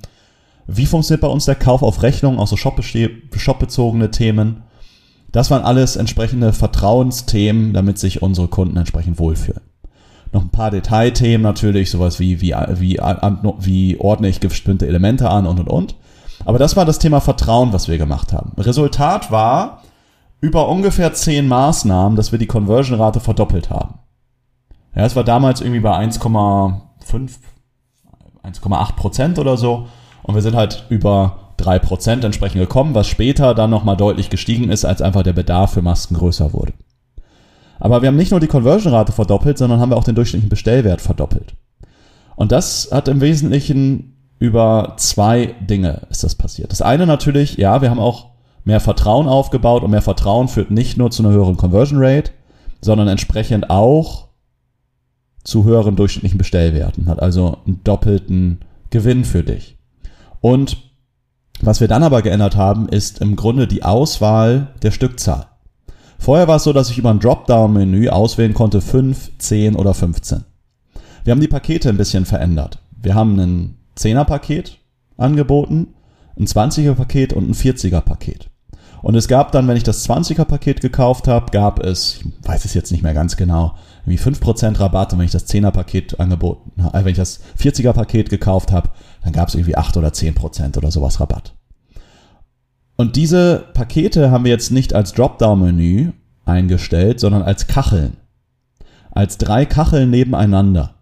Wie 0.66 0.88
funktioniert 0.88 1.22
bei 1.22 1.28
uns 1.28 1.46
der 1.46 1.54
Kauf 1.54 1.84
auf 1.84 2.02
Rechnung? 2.02 2.40
Auch 2.40 2.48
so 2.48 2.58
shopbezogene 2.58 4.10
Themen. 4.10 4.64
Das 5.32 5.52
waren 5.52 5.62
alles 5.62 5.96
entsprechende 5.96 6.54
Vertrauensthemen, 6.54 7.74
damit 7.74 8.00
sich 8.00 8.24
unsere 8.24 8.48
Kunden 8.48 8.78
entsprechend 8.78 9.20
wohlfühlen. 9.20 9.62
Noch 10.34 10.42
ein 10.42 10.50
paar 10.50 10.72
Detailthemen 10.72 11.44
natürlich, 11.44 11.92
sowas 11.92 12.20
wie, 12.20 12.42
wie, 12.42 12.56
wie, 12.80 13.00
wie 13.60 14.00
ordne 14.00 14.28
ich 14.28 14.40
bestimmte 14.40 14.88
Elemente 14.88 15.30
an 15.30 15.46
und 15.46 15.60
und 15.60 15.68
und. 15.68 15.96
Aber 16.46 16.58
das 16.58 16.76
war 16.76 16.86
das 16.86 16.98
Thema 16.98 17.20
Vertrauen, 17.20 17.74
was 17.74 17.88
wir 17.88 18.00
gemacht 18.00 18.34
haben. 18.34 18.54
Resultat 18.58 19.30
war 19.32 19.84
über 20.42 20.68
ungefähr 20.68 21.14
zehn 21.14 21.48
Maßnahmen, 21.48 22.16
dass 22.16 22.32
wir 22.32 22.40
die 22.40 22.48
Conversion-Rate 22.48 23.20
verdoppelt 23.20 23.70
haben. 23.70 24.00
Ja, 24.96 25.06
es 25.06 25.16
war 25.16 25.24
damals 25.24 25.62
irgendwie 25.62 25.80
bei 25.80 25.96
1,5, 25.96 26.82
1,8 28.44 28.96
Prozent 28.96 29.40
oder 29.40 29.56
so. 29.56 29.88
Und 30.24 30.36
wir 30.36 30.42
sind 30.42 30.56
halt 30.56 30.86
über 30.90 31.54
3% 31.60 32.26
entsprechend 32.26 32.60
gekommen, 32.60 32.96
was 32.96 33.08
später 33.08 33.54
dann 33.54 33.70
nochmal 33.70 33.98
deutlich 33.98 34.30
gestiegen 34.30 34.70
ist, 34.70 34.84
als 34.84 35.02
einfach 35.02 35.24
der 35.24 35.34
Bedarf 35.34 35.74
für 35.74 35.82
Masken 35.82 36.16
größer 36.16 36.54
wurde. 36.54 36.74
Aber 37.80 38.02
wir 38.02 38.08
haben 38.08 38.18
nicht 38.18 38.32
nur 38.32 38.40
die 38.40 38.48
Conversion-Rate 38.48 39.12
verdoppelt, 39.12 39.58
sondern 39.58 39.80
haben 39.80 39.92
wir 39.92 39.98
auch 39.98 40.04
den 40.04 40.16
durchschnittlichen 40.16 40.50
Bestellwert 40.50 41.02
verdoppelt. 41.02 41.56
Und 42.36 42.52
das 42.52 42.90
hat 42.92 43.08
im 43.08 43.22
Wesentlichen 43.22 44.18
über 44.40 44.96
zwei 44.98 45.56
Dinge 45.62 46.02
ist 46.10 46.24
das 46.24 46.34
passiert. 46.34 46.72
Das 46.72 46.82
eine 46.82 47.06
natürlich, 47.06 47.58
ja, 47.58 47.84
wir 47.84 47.92
haben 47.92 48.00
auch 48.00 48.31
mehr 48.64 48.80
Vertrauen 48.80 49.28
aufgebaut 49.28 49.84
und 49.84 49.92
mehr 49.92 50.02
Vertrauen 50.02 50.48
führt 50.48 50.72
nicht 50.72 50.98
nur 50.98 51.12
zu 51.12 51.24
einer 51.24 51.34
höheren 51.34 51.58
Conversion 51.58 52.00
Rate, 52.02 52.32
sondern 52.82 53.08
entsprechend 53.08 53.70
auch 53.70 54.28
zu 55.44 55.64
höheren 55.64 55.96
durchschnittlichen 55.96 56.38
Bestellwerten, 56.38 57.08
hat 57.08 57.22
also 57.22 57.58
einen 57.66 57.84
doppelten 57.84 58.60
Gewinn 58.90 59.26
für 59.26 59.44
dich. 59.44 59.78
Und 60.40 60.78
was 61.62 61.80
wir 61.80 61.88
dann 61.88 62.04
aber 62.04 62.22
geändert 62.22 62.56
haben, 62.56 62.90
ist 62.90 63.22
im 63.22 63.36
Grunde 63.36 63.68
die 63.68 63.84
Auswahl 63.84 64.74
der 64.82 64.92
Stückzahl. 64.92 65.48
Vorher 66.18 66.48
war 66.48 66.58
es 66.58 66.64
so, 66.64 66.74
dass 66.74 66.90
ich 66.90 66.98
über 66.98 67.10
ein 67.10 67.20
Dropdown-Menü 67.20 68.10
auswählen 68.10 68.54
konnte 68.54 68.82
5, 68.82 69.38
10 69.38 69.76
oder 69.76 69.94
15. 69.94 70.44
Wir 71.24 71.32
haben 71.32 71.42
die 71.42 71.48
Pakete 71.48 71.90
ein 71.90 71.98
bisschen 71.98 72.26
verändert. 72.26 72.80
Wir 73.02 73.16
haben 73.16 73.40
ein 73.40 73.78
10er-Paket 73.98 74.78
angeboten, 75.18 75.94
ein 76.38 76.46
20er-Paket 76.46 77.34
und 77.34 77.50
ein 77.50 77.54
40er-Paket. 77.54 78.50
Und 79.02 79.16
es 79.16 79.28
gab 79.28 79.52
dann, 79.52 79.68
wenn 79.68 79.78
ich 79.78 79.84
das 79.84 80.08
20er-Paket 80.08 80.80
gekauft 80.80 81.28
habe, 81.28 81.52
gab 81.52 81.80
es, 81.84 82.20
ich 82.22 82.48
weiß 82.48 82.66
es 82.66 82.74
jetzt 82.74 82.92
nicht 82.92 83.02
mehr 83.02 83.14
ganz 83.14 83.36
genau, 83.36 83.74
wie 84.06 84.18
5% 84.18 84.80
Rabatt. 84.80 85.14
Und 85.14 85.20
wenn 85.20 85.26
ich 85.26 85.32
das 85.32 85.48
10er-Paket 85.48 86.20
angeboten, 86.20 86.72
äh, 86.82 87.04
wenn 87.04 87.12
ich 87.12 87.18
das 87.18 87.40
40er-Paket 87.60 88.30
gekauft 88.30 88.72
habe, 88.72 88.90
dann 89.24 89.34
gab 89.34 89.48
es 89.48 89.56
irgendwie 89.56 89.76
8 89.76 89.98
oder 89.98 90.10
10% 90.10 90.78
oder 90.78 90.92
sowas 90.92 91.20
Rabatt. 91.20 91.54
Und 92.96 93.16
diese 93.16 93.66
Pakete 93.74 94.30
haben 94.30 94.44
wir 94.44 94.52
jetzt 94.52 94.72
nicht 94.72 94.94
als 94.94 95.14
Dropdown-Menü 95.14 96.12
eingestellt, 96.46 97.20
sondern 97.20 97.42
als 97.42 97.66
Kacheln. 97.66 98.18
Als 99.12 99.38
drei 99.40 99.66
Kacheln 99.66 100.12
nebeneinander. 100.12 100.96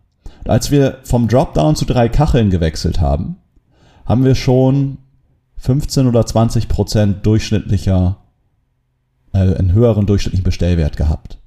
Und 0.46 0.50
als 0.50 0.72
wir 0.72 1.00
vom 1.04 1.28
Dropdown 1.28 1.76
zu 1.76 1.86
drei 1.86 2.08
Kacheln 2.08 2.50
gewechselt 2.50 3.02
haben, 3.02 3.38
haben 4.06 4.24
wir 4.24 4.36
schon 4.36 5.00
15 5.60 6.08
oder 6.08 6.26
20 6.26 6.68
Prozent 6.68 7.26
durchschnittlicher, 7.26 8.18
äh, 9.34 9.56
einen 9.56 9.74
höheren 9.74 10.06
durchschnittlichen 10.06 10.46
Bestellwert 10.46 10.98
gehabt. 10.98 11.38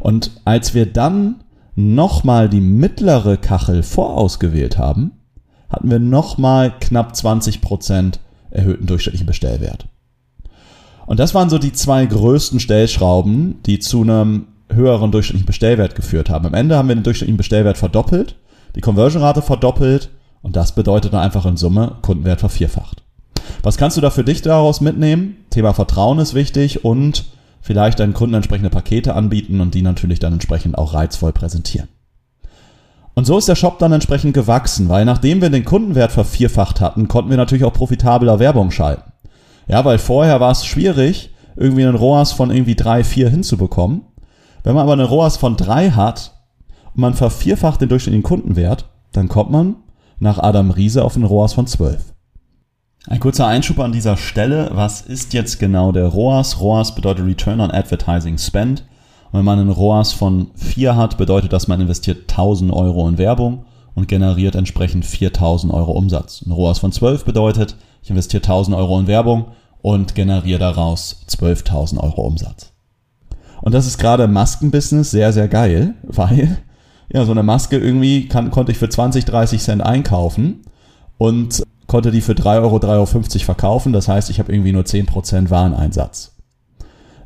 Und 0.00 0.30
als 0.44 0.74
wir 0.74 0.86
dann 0.86 1.42
nochmal 1.74 2.48
die 2.48 2.60
mittlere 2.60 3.36
Kachel 3.36 3.82
vorausgewählt 3.82 4.78
haben, 4.78 5.12
hatten 5.68 5.90
wir 5.90 5.98
nochmal 5.98 6.72
knapp 6.78 7.16
20 7.16 7.60
Prozent 7.60 8.20
erhöhten 8.50 8.86
durchschnittlichen 8.86 9.26
Bestellwert. 9.26 9.86
Und 11.06 11.18
das 11.18 11.34
waren 11.34 11.50
so 11.50 11.58
die 11.58 11.72
zwei 11.72 12.06
größten 12.06 12.60
Stellschrauben, 12.60 13.60
die 13.66 13.78
zu 13.78 14.02
einem 14.02 14.46
höheren 14.70 15.10
durchschnittlichen 15.10 15.46
Bestellwert 15.46 15.94
geführt 15.94 16.30
haben. 16.30 16.46
Am 16.46 16.54
Ende 16.54 16.76
haben 16.76 16.88
wir 16.88 16.94
den 16.94 17.04
durchschnittlichen 17.04 17.36
Bestellwert 17.36 17.76
verdoppelt, 17.76 18.36
die 18.76 18.80
Conversion-Rate 18.80 19.42
verdoppelt 19.42 20.10
und 20.42 20.56
das 20.56 20.74
bedeutet 20.74 21.12
dann 21.12 21.20
einfach 21.20 21.46
in 21.46 21.56
Summe 21.56 21.96
Kundenwert 22.02 22.40
vervierfacht. 22.40 23.03
Was 23.62 23.76
kannst 23.76 23.96
du 23.96 24.00
da 24.00 24.10
für 24.10 24.24
dich 24.24 24.42
daraus 24.42 24.80
mitnehmen? 24.80 25.36
Thema 25.50 25.72
Vertrauen 25.72 26.18
ist 26.18 26.34
wichtig 26.34 26.84
und 26.84 27.24
vielleicht 27.60 28.00
deinen 28.00 28.14
Kunden 28.14 28.34
entsprechende 28.34 28.70
Pakete 28.70 29.14
anbieten 29.14 29.60
und 29.60 29.74
die 29.74 29.82
natürlich 29.82 30.18
dann 30.18 30.34
entsprechend 30.34 30.76
auch 30.76 30.94
reizvoll 30.94 31.32
präsentieren. 31.32 31.88
Und 33.14 33.26
so 33.26 33.38
ist 33.38 33.48
der 33.48 33.54
Shop 33.54 33.78
dann 33.78 33.92
entsprechend 33.92 34.34
gewachsen, 34.34 34.88
weil 34.88 35.04
nachdem 35.04 35.40
wir 35.40 35.48
den 35.48 35.64
Kundenwert 35.64 36.12
vervierfacht 36.12 36.80
hatten, 36.80 37.08
konnten 37.08 37.30
wir 37.30 37.36
natürlich 37.36 37.64
auch 37.64 37.72
profitabler 37.72 38.38
Werbung 38.40 38.70
schalten. 38.70 39.12
Ja, 39.68 39.84
weil 39.84 39.98
vorher 39.98 40.40
war 40.40 40.50
es 40.50 40.66
schwierig, 40.66 41.30
irgendwie 41.56 41.84
einen 41.84 41.96
ROAS 41.96 42.32
von 42.32 42.50
irgendwie 42.50 42.74
drei, 42.74 43.04
vier 43.04 43.30
hinzubekommen. 43.30 44.02
Wenn 44.64 44.74
man 44.74 44.82
aber 44.82 44.94
einen 44.94 45.06
ROAS 45.06 45.36
von 45.36 45.56
drei 45.56 45.90
hat 45.90 46.32
und 46.94 47.00
man 47.00 47.14
vervierfacht 47.14 47.80
den 47.80 47.88
durchschnittlichen 47.88 48.24
Kundenwert, 48.24 48.90
dann 49.12 49.28
kommt 49.28 49.50
man 49.50 49.76
nach 50.18 50.38
Adam 50.38 50.70
Riese 50.70 51.04
auf 51.04 51.14
einen 51.14 51.24
ROAS 51.24 51.52
von 51.52 51.66
zwölf. 51.66 52.13
Ein 53.06 53.20
kurzer 53.20 53.46
Einschub 53.46 53.80
an 53.80 53.92
dieser 53.92 54.16
Stelle. 54.16 54.70
Was 54.72 55.02
ist 55.02 55.34
jetzt 55.34 55.58
genau 55.58 55.92
der 55.92 56.06
ROAS? 56.06 56.60
ROAS 56.60 56.94
bedeutet 56.94 57.26
Return 57.26 57.60
on 57.60 57.70
Advertising 57.70 58.38
Spend. 58.38 58.80
Und 59.30 59.38
wenn 59.38 59.44
man 59.44 59.58
einen 59.58 59.70
ROAS 59.70 60.14
von 60.14 60.50
4 60.54 60.96
hat, 60.96 61.18
bedeutet 61.18 61.52
das, 61.52 61.68
man 61.68 61.82
investiert 61.82 62.30
1000 62.30 62.72
Euro 62.72 63.06
in 63.06 63.18
Werbung 63.18 63.66
und 63.94 64.08
generiert 64.08 64.54
entsprechend 64.54 65.04
4000 65.04 65.70
Euro 65.74 65.92
Umsatz. 65.92 66.42
Ein 66.46 66.52
ROAS 66.52 66.78
von 66.78 66.92
12 66.92 67.26
bedeutet, 67.26 67.76
ich 68.02 68.08
investiere 68.08 68.42
1000 68.42 68.74
Euro 68.74 68.98
in 68.98 69.06
Werbung 69.06 69.48
und 69.82 70.14
generiere 70.14 70.60
daraus 70.60 71.26
12.000 71.28 71.98
Euro 71.98 72.22
Umsatz. 72.22 72.72
Und 73.60 73.74
das 73.74 73.86
ist 73.86 73.98
gerade 73.98 74.24
im 74.24 74.32
Maskenbusiness 74.32 75.10
sehr, 75.10 75.34
sehr 75.34 75.48
geil, 75.48 75.92
weil 76.04 76.56
ja, 77.12 77.26
so 77.26 77.32
eine 77.32 77.42
Maske 77.42 77.76
irgendwie 77.76 78.28
kann, 78.28 78.50
konnte 78.50 78.72
ich 78.72 78.78
für 78.78 78.88
20, 78.88 79.26
30 79.26 79.60
Cent 79.60 79.82
einkaufen 79.82 80.62
und 81.18 81.62
konnte 81.86 82.10
die 82.10 82.20
für 82.20 82.34
3 82.34 82.58
Euro, 82.60 82.76
3,50 82.76 82.86
Euro 82.88 83.44
verkaufen. 83.44 83.92
Das 83.92 84.08
heißt, 84.08 84.30
ich 84.30 84.38
habe 84.38 84.52
irgendwie 84.52 84.72
nur 84.72 84.82
10% 84.84 85.50
Wareneinsatz. 85.50 86.32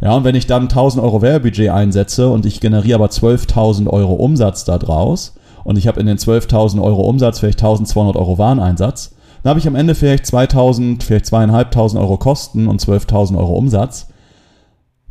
Ja, 0.00 0.14
und 0.14 0.24
wenn 0.24 0.34
ich 0.34 0.46
dann 0.46 0.64
1000 0.64 1.02
Euro 1.02 1.22
Werbebudget 1.22 1.70
einsetze 1.70 2.28
und 2.28 2.46
ich 2.46 2.60
generiere 2.60 2.96
aber 2.96 3.06
12.000 3.06 3.88
Euro 3.88 4.14
Umsatz 4.14 4.64
daraus 4.64 5.34
und 5.64 5.76
ich 5.76 5.88
habe 5.88 5.98
in 5.98 6.06
den 6.06 6.18
12.000 6.18 6.80
Euro 6.80 7.02
Umsatz 7.02 7.40
vielleicht 7.40 7.58
1200 7.58 8.16
Euro 8.16 8.38
Wareneinsatz, 8.38 9.16
dann 9.42 9.50
habe 9.50 9.60
ich 9.60 9.66
am 9.66 9.74
Ende 9.74 9.94
vielleicht 9.94 10.26
2000, 10.26 11.02
vielleicht 11.02 11.26
2500 11.26 11.96
Euro 11.96 12.16
Kosten 12.16 12.68
und 12.68 12.80
12.000 12.80 13.36
Euro 13.36 13.56
Umsatz. 13.56 14.08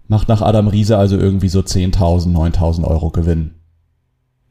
Macht 0.08 0.30
nach 0.30 0.42
Adam 0.42 0.68
Riese 0.68 0.98
also 0.98 1.18
irgendwie 1.18 1.50
so 1.50 1.60
10.000, 1.60 2.32
9.000 2.32 2.86
Euro 2.86 3.10
Gewinn. 3.10 3.56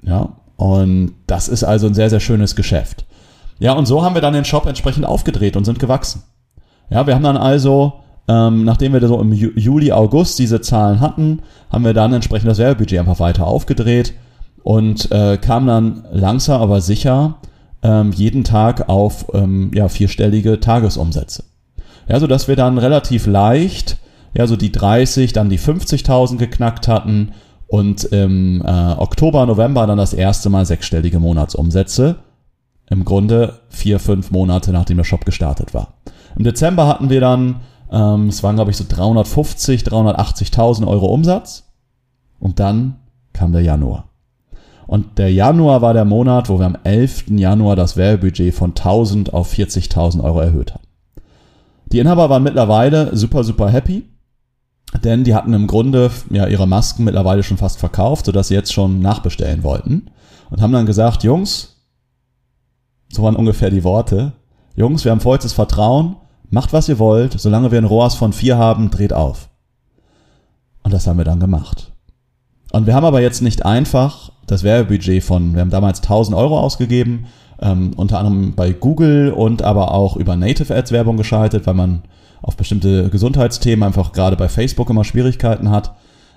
Ja, 0.02 0.36
und 0.56 1.12
das 1.26 1.48
ist 1.48 1.64
also 1.64 1.86
ein 1.86 1.94
sehr, 1.94 2.10
sehr 2.10 2.20
schönes 2.20 2.56
Geschäft. 2.56 3.05
Ja, 3.58 3.72
und 3.72 3.86
so 3.86 4.02
haben 4.02 4.14
wir 4.14 4.22
dann 4.22 4.34
den 4.34 4.44
Shop 4.44 4.66
entsprechend 4.66 5.06
aufgedreht 5.06 5.56
und 5.56 5.64
sind 5.64 5.78
gewachsen. 5.78 6.22
Ja, 6.90 7.06
wir 7.06 7.14
haben 7.14 7.22
dann 7.22 7.36
also, 7.36 7.94
ähm, 8.28 8.64
nachdem 8.64 8.92
wir 8.92 9.06
so 9.06 9.20
im 9.20 9.32
Juli, 9.32 9.92
August 9.92 10.38
diese 10.38 10.60
Zahlen 10.60 11.00
hatten, 11.00 11.42
haben 11.70 11.84
wir 11.84 11.94
dann 11.94 12.12
entsprechend 12.12 12.50
das 12.50 12.58
Werbebudget 12.58 12.98
einfach 12.98 13.20
weiter 13.20 13.46
aufgedreht 13.46 14.14
und 14.62 15.10
äh, 15.10 15.38
kam 15.38 15.66
dann 15.66 16.04
langsam 16.12 16.60
aber 16.60 16.80
sicher 16.80 17.36
ähm, 17.82 18.12
jeden 18.12 18.44
Tag 18.44 18.88
auf 18.88 19.26
ähm, 19.32 19.70
ja, 19.74 19.88
vierstellige 19.88 20.60
Tagesumsätze. 20.60 21.44
Ja, 22.08 22.20
so 22.20 22.26
dass 22.26 22.48
wir 22.48 22.56
dann 22.56 22.78
relativ 22.78 23.26
leicht 23.26 23.98
ja, 24.36 24.46
so 24.46 24.56
die 24.56 24.70
30, 24.70 25.32
dann 25.32 25.48
die 25.48 25.58
50.000 25.58 26.36
geknackt 26.36 26.88
hatten 26.88 27.32
und 27.68 28.04
im 28.04 28.62
äh, 28.62 28.92
Oktober, 28.98 29.46
November 29.46 29.86
dann 29.86 29.98
das 29.98 30.12
erste 30.12 30.50
Mal 30.50 30.66
sechsstellige 30.66 31.18
Monatsumsätze 31.18 32.16
im 32.88 33.04
Grunde 33.04 33.60
vier, 33.68 33.98
fünf 33.98 34.30
Monate 34.30 34.72
nachdem 34.72 34.96
der 34.96 35.04
Shop 35.04 35.24
gestartet 35.24 35.74
war. 35.74 35.94
Im 36.36 36.44
Dezember 36.44 36.86
hatten 36.86 37.10
wir 37.10 37.20
dann, 37.20 37.60
ähm, 37.90 38.28
es 38.28 38.42
waren 38.42 38.56
glaube 38.56 38.70
ich 38.70 38.76
so 38.76 38.84
350, 38.88 39.82
380.000 39.82 40.86
Euro 40.86 41.06
Umsatz. 41.06 41.64
Und 42.38 42.60
dann 42.60 42.96
kam 43.32 43.52
der 43.52 43.62
Januar. 43.62 44.10
Und 44.86 45.18
der 45.18 45.32
Januar 45.32 45.82
war 45.82 45.94
der 45.94 46.04
Monat, 46.04 46.48
wo 46.48 46.58
wir 46.58 46.66
am 46.66 46.78
11. 46.84 47.24
Januar 47.30 47.74
das 47.74 47.96
Werbebudget 47.96 48.54
von 48.54 48.70
1000 48.70 49.34
auf 49.34 49.52
40.000 49.52 50.22
Euro 50.22 50.40
erhöht 50.40 50.74
haben. 50.74 50.84
Die 51.92 51.98
Inhaber 51.98 52.30
waren 52.30 52.42
mittlerweile 52.42 53.16
super, 53.16 53.42
super 53.42 53.68
happy, 53.68 54.04
denn 55.02 55.24
die 55.24 55.34
hatten 55.34 55.54
im 55.54 55.66
Grunde 55.66 56.10
ja 56.30 56.46
ihre 56.46 56.66
Masken 56.66 57.04
mittlerweile 57.04 57.42
schon 57.42 57.56
fast 57.56 57.78
verkauft, 57.78 58.26
sodass 58.26 58.48
sie 58.48 58.54
jetzt 58.54 58.72
schon 58.72 59.00
nachbestellen 59.00 59.62
wollten 59.62 60.10
und 60.50 60.60
haben 60.60 60.72
dann 60.72 60.86
gesagt, 60.86 61.24
Jungs, 61.24 61.75
so 63.08 63.22
waren 63.22 63.36
ungefähr 63.36 63.70
die 63.70 63.84
Worte. 63.84 64.32
Jungs, 64.74 65.04
wir 65.04 65.12
haben 65.12 65.20
vollstes 65.20 65.52
Vertrauen. 65.52 66.16
Macht, 66.50 66.72
was 66.72 66.88
ihr 66.88 66.98
wollt. 66.98 67.38
Solange 67.38 67.70
wir 67.70 67.78
ein 67.78 67.84
ROAS 67.84 68.14
von 68.14 68.32
vier 68.32 68.58
haben, 68.58 68.90
dreht 68.90 69.12
auf. 69.12 69.48
Und 70.82 70.92
das 70.92 71.06
haben 71.06 71.18
wir 71.18 71.24
dann 71.24 71.40
gemacht. 71.40 71.92
Und 72.72 72.86
wir 72.86 72.94
haben 72.94 73.04
aber 73.04 73.20
jetzt 73.20 73.42
nicht 73.42 73.64
einfach 73.64 74.30
das 74.46 74.62
Werbebudget 74.62 75.24
von, 75.24 75.54
wir 75.54 75.60
haben 75.60 75.70
damals 75.70 76.02
1000 76.02 76.36
Euro 76.36 76.58
ausgegeben, 76.60 77.26
ähm, 77.60 77.92
unter 77.96 78.18
anderem 78.18 78.54
bei 78.54 78.72
Google 78.72 79.32
und 79.32 79.62
aber 79.62 79.92
auch 79.92 80.16
über 80.16 80.36
Native 80.36 80.74
Ads 80.74 80.92
Werbung 80.92 81.16
geschaltet, 81.16 81.66
weil 81.66 81.74
man 81.74 82.02
auf 82.42 82.56
bestimmte 82.56 83.08
Gesundheitsthemen 83.08 83.82
einfach 83.82 84.12
gerade 84.12 84.36
bei 84.36 84.48
Facebook 84.48 84.90
immer 84.90 85.04
Schwierigkeiten 85.04 85.70
hat. 85.70 85.94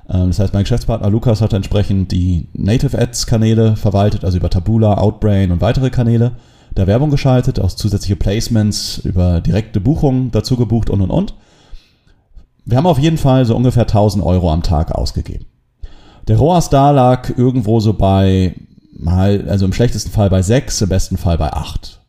Ähm, 0.10 0.28
das 0.28 0.40
heißt, 0.40 0.54
mein 0.54 0.64
Geschäftspartner 0.64 1.10
Lukas 1.10 1.42
hat 1.42 1.54
entsprechend 1.54 2.12
die 2.12 2.48
Native 2.54 2.98
Ads 2.98 3.28
Kanäle 3.28 3.76
verwaltet, 3.76 4.24
also 4.24 4.38
über 4.38 4.50
Taboola, 4.50 4.98
Outbrain 4.98 5.52
und 5.52 5.62
weitere 5.62 5.90
Kanäle 5.90 6.32
da 6.76 6.88
Werbung 6.88 7.10
geschaltet, 7.10 7.60
aus 7.60 7.76
zusätzliche 7.76 8.16
Placements 8.16 9.00
über 9.00 9.42
direkte 9.42 9.80
Buchungen 9.80 10.32
dazu 10.32 10.56
gebucht 10.56 10.90
und 10.90 11.02
und 11.02 11.12
und. 11.12 11.34
Wir 12.66 12.78
haben 12.78 12.86
auf 12.86 13.00
jeden 13.00 13.18
Fall 13.18 13.46
so 13.46 13.56
ungefähr 13.56 13.84
1000 13.84 14.24
Euro 14.24 14.52
am 14.52 14.64
Tag 14.64 14.92
ausgegeben. 14.92 15.46
Der 16.28 16.38
ROAS 16.38 16.70
da 16.70 16.92
lag 16.92 17.36
irgendwo 17.38 17.80
so 17.80 17.94
bei 17.94 18.56
mal, 19.00 19.48
also 19.50 19.66
im 19.66 19.74
schlechtesten 19.74 20.12
Fall 20.12 20.30
bei 20.30 20.42
6, 20.42 20.82
im 20.84 20.90
besten 20.90 21.18
Fall 21.18 21.38
bei 21.38 21.52
8. 21.52 22.00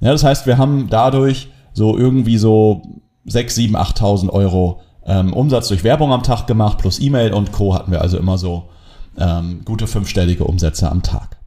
Ja, 0.00 0.12
das 0.12 0.22
heißt, 0.22 0.46
wir 0.46 0.58
haben 0.58 0.88
dadurch 0.90 1.48
so 1.72 1.96
irgendwie 1.96 2.38
so 2.38 2.82
6, 3.26 3.54
7, 3.54 3.76
8.000 3.76 4.30
Euro 4.30 4.80
ähm, 5.04 5.32
Umsatz 5.32 5.68
durch 5.68 5.84
Werbung 5.84 6.12
am 6.12 6.22
Tag 6.22 6.46
gemacht, 6.46 6.78
plus 6.78 7.00
E-Mail 7.00 7.32
und 7.32 7.50
Co. 7.52 7.74
hatten 7.74 7.90
wir 7.90 8.02
also 8.02 8.18
immer 8.18 8.38
so 8.38 8.68
ähm, 9.18 9.62
gute 9.64 9.86
fünfstellige 9.86 10.44
Umsätze 10.44 10.90
am 10.90 11.02
Tag. 11.02 11.37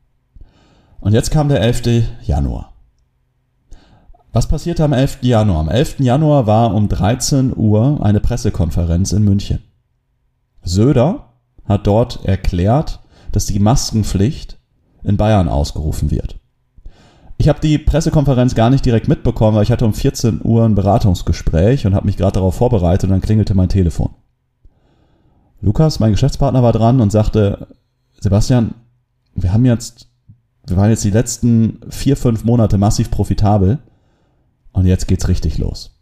Und 1.01 1.13
jetzt 1.13 1.31
kam 1.31 1.50
der 1.50 1.62
11. 1.62 2.03
Januar. 2.24 2.74
Was 4.31 4.48
passierte 4.48 4.84
am 4.86 4.93
11. 4.93 5.20
Januar? 5.22 5.60
Am 5.60 5.70
11. 5.70 6.00
Januar 6.00 6.48
war 6.48 6.74
um 6.74 6.88
13 6.88 7.53
Uhr 7.55 8.00
eine 8.01 8.22
Pressekonferenz 8.22 9.12
in 9.12 9.24
München. 9.24 9.60
Söder 10.63 11.34
hat 11.65 11.86
dort 11.86 12.24
erklärt, 12.25 13.00
dass 13.31 13.46
die 13.46 13.60
Maskenpflicht 13.60 14.58
in 15.03 15.17
Bayern 15.17 15.50
ausgerufen 15.50 16.12
wird. 16.12 16.39
Ich 17.38 17.50
habe 17.50 17.60
die 17.60 17.79
Pressekonferenz 17.79 18.53
gar 18.53 18.70
nicht 18.70 18.86
direkt 18.86 19.08
mitbekommen, 19.08 19.58
weil 19.58 19.63
ich 19.63 19.72
hatte 19.72 19.86
um 19.86 19.96
14 19.96 20.41
Uhr 20.43 20.63
ein 20.63 20.75
Beratungsgespräch 20.75 21.88
und 21.88 21.96
habe 21.96 22.05
mich 22.05 22.17
gerade 22.17 22.34
darauf 22.34 22.55
vorbereitet 22.55 23.05
und 23.05 23.10
dann 23.10 23.22
klingelte 23.22 23.55
mein 23.55 23.70
Telefon. 23.70 24.12
Lukas, 25.60 26.00
mein 26.00 26.12
Geschäftspartner, 26.12 26.62
war 26.62 26.72
dran 26.72 27.01
und 27.01 27.12
sagte, 27.12 27.67
Sebastian, 28.20 28.75
wir 29.34 29.53
haben 29.53 29.65
jetzt, 29.65 30.10
wir 30.67 30.77
waren 30.77 30.89
jetzt 30.89 31.03
die 31.03 31.09
letzten 31.09 31.79
vier, 31.89 32.15
fünf 32.15 32.43
Monate 32.43 32.77
massiv 32.77 33.11
profitabel 33.11 33.79
und 34.71 34.85
jetzt 34.85 35.07
geht's 35.07 35.27
richtig 35.27 35.57
los. 35.57 35.97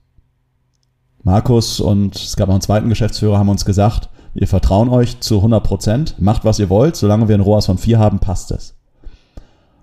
Markus 1.24 1.80
und 1.80 2.16
es 2.16 2.36
gab 2.36 2.48
noch 2.48 2.56
einen 2.56 2.62
zweiten 2.62 2.90
Geschäftsführer, 2.90 3.38
haben 3.38 3.50
uns 3.50 3.66
gesagt, 3.66 4.10
wir 4.34 4.48
vertrauen 4.48 4.90
euch 4.90 5.20
zu 5.20 5.38
100 5.38 5.64
Prozent, 5.64 6.16
macht 6.20 6.46
was 6.46 6.60
ihr 6.60 6.70
wollt, 6.70 6.96
solange 6.96 7.28
wir 7.28 7.36
ein 7.36 7.42
ROAS 7.42 7.66
von 7.66 7.78
vier 7.78 8.00
haben, 8.00 8.20
passt 8.20 8.52
es. 8.52 8.76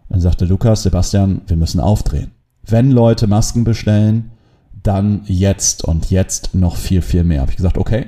Dann 0.08 0.20
sagte 0.20 0.44
Lukas, 0.44 0.82
Sebastian, 0.82 1.42
wir 1.46 1.56
müssen 1.56 1.80
aufdrehen. 1.80 2.32
Wenn 2.62 2.90
Leute 2.90 3.26
Masken 3.26 3.64
bestellen, 3.64 4.30
dann 4.82 5.22
jetzt 5.24 5.84
und 5.84 6.10
jetzt 6.10 6.54
noch 6.54 6.76
viel, 6.76 7.02
viel 7.02 7.24
mehr. 7.24 7.40
Habe 7.40 7.50
ich 7.50 7.56
gesagt, 7.56 7.76
okay, 7.76 8.06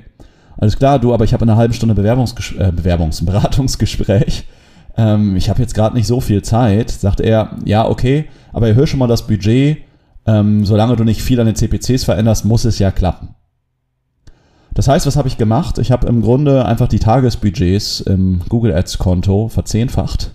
alles 0.57 0.77
klar, 0.77 0.99
du, 0.99 1.13
aber 1.13 1.25
ich 1.25 1.33
habe 1.33 1.43
eine 1.43 1.57
halbe 1.57 1.75
Stunde 1.75 1.95
Bewerbungsges 1.95 2.53
äh, 2.57 2.73
Bewerbungs 2.73 3.21
Beratungsgespräch. 3.25 4.47
Ähm, 4.99 5.37
ich 5.37 5.49
habe 5.49 5.63
jetzt 5.63 5.75
gerade 5.75 5.97
nicht 5.97 6.07
so 6.07 6.21
viel 6.21 6.43
Zeit. 6.43 6.91
Sagt 6.91 7.21
er, 7.21 7.57
ja, 7.65 7.89
okay, 7.89 8.27
aber 8.53 8.69
erhöhe 8.69 8.87
schon 8.87 8.99
mal 8.99 9.07
das 9.07 9.27
Budget. 9.27 9.79
Ähm, 10.27 10.67
solange 10.67 10.97
du 10.97 11.05
nicht 11.05 11.23
viel 11.23 11.41
an 11.41 11.47
den 11.47 11.57
CPCs 11.57 12.05
veränderst, 12.05 12.45
muss 12.45 12.67
es 12.67 12.79
ja 12.79 12.91
klappen. 12.91 13.35
Das 14.75 14.87
heißt, 14.87 15.07
was 15.07 15.17
habe 15.17 15.29
ich 15.29 15.39
gemacht? 15.39 15.79
Ich 15.79 15.91
habe 15.91 16.07
im 16.07 16.21
Grunde 16.21 16.67
einfach 16.67 16.89
die 16.89 16.99
Tagesbudgets 16.99 18.01
im 18.03 18.43
Google 18.49 18.75
Ads 18.75 18.99
Konto 18.99 19.49
verzehnfacht 19.49 20.35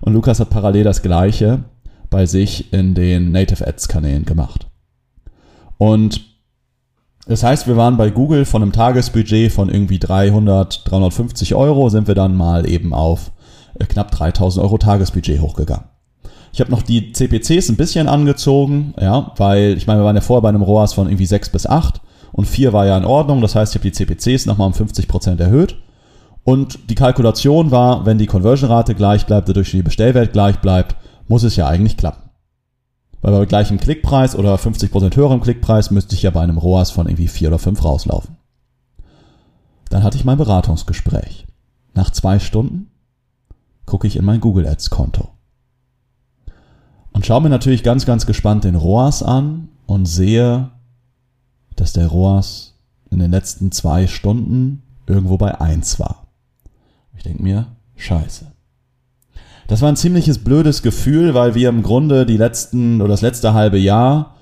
und 0.00 0.12
Lukas 0.12 0.40
hat 0.40 0.50
parallel 0.50 0.84
das 0.84 1.02
gleiche 1.02 1.64
bei 2.08 2.26
sich 2.26 2.72
in 2.72 2.94
den 2.94 3.32
Native 3.32 3.66
Ads 3.66 3.88
Kanälen 3.88 4.24
gemacht. 4.24 4.66
Und 5.78 6.20
das 7.26 7.42
heißt, 7.42 7.66
wir 7.66 7.76
waren 7.76 7.96
bei 7.96 8.10
Google 8.10 8.44
von 8.44 8.62
einem 8.62 8.72
Tagesbudget 8.72 9.52
von 9.52 9.68
irgendwie 9.68 9.98
300, 9.98 10.88
350 10.90 11.54
Euro, 11.54 11.88
sind 11.88 12.08
wir 12.08 12.14
dann 12.14 12.36
mal 12.36 12.68
eben 12.68 12.92
auf 12.92 13.32
knapp 13.88 14.10
3000 14.10 14.64
Euro 14.64 14.78
Tagesbudget 14.78 15.40
hochgegangen. 15.40 15.86
Ich 16.52 16.60
habe 16.60 16.70
noch 16.70 16.82
die 16.82 17.12
CPCs 17.12 17.68
ein 17.68 17.76
bisschen 17.76 18.08
angezogen, 18.08 18.94
ja, 19.00 19.32
weil 19.36 19.76
ich 19.76 19.86
meine, 19.86 20.00
wir 20.00 20.04
waren 20.04 20.16
ja 20.16 20.22
vorher 20.22 20.42
bei 20.42 20.48
einem 20.48 20.62
ROAS 20.62 20.94
von 20.94 21.08
irgendwie 21.08 21.26
6 21.26 21.50
bis 21.50 21.66
8 21.66 22.00
und 22.32 22.46
4 22.46 22.72
war 22.72 22.86
ja 22.86 22.96
in 22.96 23.04
Ordnung. 23.04 23.40
Das 23.40 23.54
heißt, 23.54 23.74
ich 23.74 23.80
habe 23.80 23.90
die 23.90 23.92
CPCs 23.92 24.46
nochmal 24.46 24.66
um 24.66 24.74
50 24.74 25.06
Prozent 25.06 25.40
erhöht 25.40 25.76
und 26.44 26.90
die 26.90 26.94
Kalkulation 26.94 27.70
war, 27.70 28.06
wenn 28.06 28.18
die 28.18 28.26
Conversion-Rate 28.26 28.94
gleich 28.94 29.26
bleibt, 29.26 29.48
der 29.48 29.54
durch 29.54 29.70
die 29.70 29.82
Bestellwert 29.82 30.32
gleich 30.32 30.58
bleibt, 30.60 30.96
muss 31.28 31.42
es 31.42 31.56
ja 31.56 31.66
eigentlich 31.66 31.96
klappen. 31.96 32.30
Weil 33.20 33.32
bei 33.32 33.44
gleichem 33.44 33.78
Klickpreis 33.78 34.34
oder 34.34 34.54
50% 34.56 35.14
höherem 35.14 35.40
Klickpreis 35.40 35.90
müsste 35.90 36.14
ich 36.14 36.22
ja 36.22 36.30
bei 36.30 36.40
einem 36.40 36.58
ROAS 36.58 36.90
von 36.90 37.06
irgendwie 37.06 37.28
4 37.28 37.48
oder 37.48 37.58
5 37.58 37.84
rauslaufen. 37.84 38.36
Dann 39.90 40.02
hatte 40.02 40.16
ich 40.16 40.24
mein 40.24 40.38
Beratungsgespräch. 40.38 41.46
Nach 41.94 42.10
zwei 42.10 42.38
Stunden 42.38 42.90
gucke 43.90 44.06
ich 44.06 44.14
in 44.14 44.24
mein 44.24 44.40
Google 44.40 44.68
Ads 44.68 44.90
Konto. 44.90 45.30
Und 47.12 47.26
schaue 47.26 47.42
mir 47.42 47.48
natürlich 47.48 47.82
ganz, 47.82 48.06
ganz 48.06 48.24
gespannt 48.24 48.62
den 48.62 48.76
ROAS 48.76 49.24
an 49.24 49.68
und 49.86 50.06
sehe, 50.06 50.70
dass 51.74 51.92
der 51.92 52.06
ROAS 52.06 52.78
in 53.10 53.18
den 53.18 53.32
letzten 53.32 53.72
zwei 53.72 54.06
Stunden 54.06 54.84
irgendwo 55.08 55.38
bei 55.38 55.60
1 55.60 55.98
war. 55.98 56.28
Ich 57.16 57.24
denke 57.24 57.42
mir, 57.42 57.66
scheiße. 57.96 58.52
Das 59.66 59.82
war 59.82 59.88
ein 59.88 59.96
ziemliches 59.96 60.38
blödes 60.38 60.82
Gefühl, 60.82 61.34
weil 61.34 61.56
wir 61.56 61.68
im 61.68 61.82
Grunde 61.82 62.26
die 62.26 62.36
letzten 62.36 63.00
oder 63.00 63.10
das 63.10 63.22
letzte 63.22 63.54
halbe 63.54 63.78
Jahr 63.78 64.36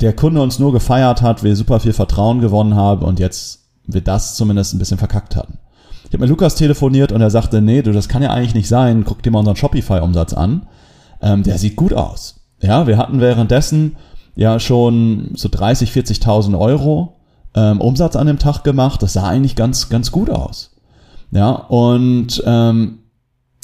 der 0.00 0.14
Kunde 0.14 0.40
uns 0.40 0.58
nur 0.58 0.72
gefeiert 0.72 1.20
hat, 1.20 1.42
wir 1.42 1.56
super 1.56 1.80
viel 1.80 1.92
Vertrauen 1.92 2.40
gewonnen 2.40 2.74
haben 2.74 3.04
und 3.04 3.18
jetzt 3.18 3.64
wir 3.84 4.00
das 4.00 4.34
zumindest 4.34 4.72
ein 4.72 4.78
bisschen 4.78 4.98
verkackt 4.98 5.36
hatten. 5.36 5.58
Ich 6.08 6.14
habe 6.14 6.22
mit 6.22 6.30
Lukas 6.30 6.54
telefoniert 6.54 7.12
und 7.12 7.20
er 7.20 7.28
sagte, 7.28 7.60
nee, 7.60 7.82
du, 7.82 7.92
das 7.92 8.08
kann 8.08 8.22
ja 8.22 8.30
eigentlich 8.30 8.54
nicht 8.54 8.68
sein, 8.68 9.04
guck 9.04 9.22
dir 9.22 9.30
mal 9.30 9.40
unseren 9.40 9.56
Shopify-Umsatz 9.56 10.32
an. 10.32 10.66
Ähm, 11.20 11.42
der 11.42 11.58
sieht 11.58 11.76
gut 11.76 11.92
aus. 11.92 12.46
Ja, 12.62 12.86
wir 12.86 12.96
hatten 12.96 13.20
währenddessen 13.20 13.96
ja 14.34 14.58
schon 14.58 15.32
so 15.34 15.50
30, 15.50 15.90
40.000 15.90 16.58
Euro 16.58 17.16
ähm, 17.54 17.82
Umsatz 17.82 18.16
an 18.16 18.26
dem 18.26 18.38
Tag 18.38 18.64
gemacht. 18.64 19.02
Das 19.02 19.12
sah 19.12 19.28
eigentlich 19.28 19.54
ganz, 19.54 19.90
ganz 19.90 20.10
gut 20.10 20.30
aus. 20.30 20.76
Ja, 21.30 21.50
und 21.50 22.42
ähm, 22.46 23.00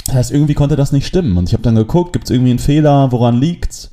das 0.05 0.15
heißt, 0.15 0.31
irgendwie 0.31 0.55
konnte 0.55 0.77
das 0.77 0.93
nicht 0.93 1.07
stimmen. 1.07 1.39
Und 1.39 1.49
ich 1.49 1.55
habe 1.55 1.63
dann 1.63 1.77
geguckt, 1.77 2.13
gibt 2.13 2.27
es 2.27 2.31
irgendwie 2.31 2.51
einen 2.51 2.59
Fehler, 2.59 3.11
woran 3.11 3.41
liegt's? 3.41 3.91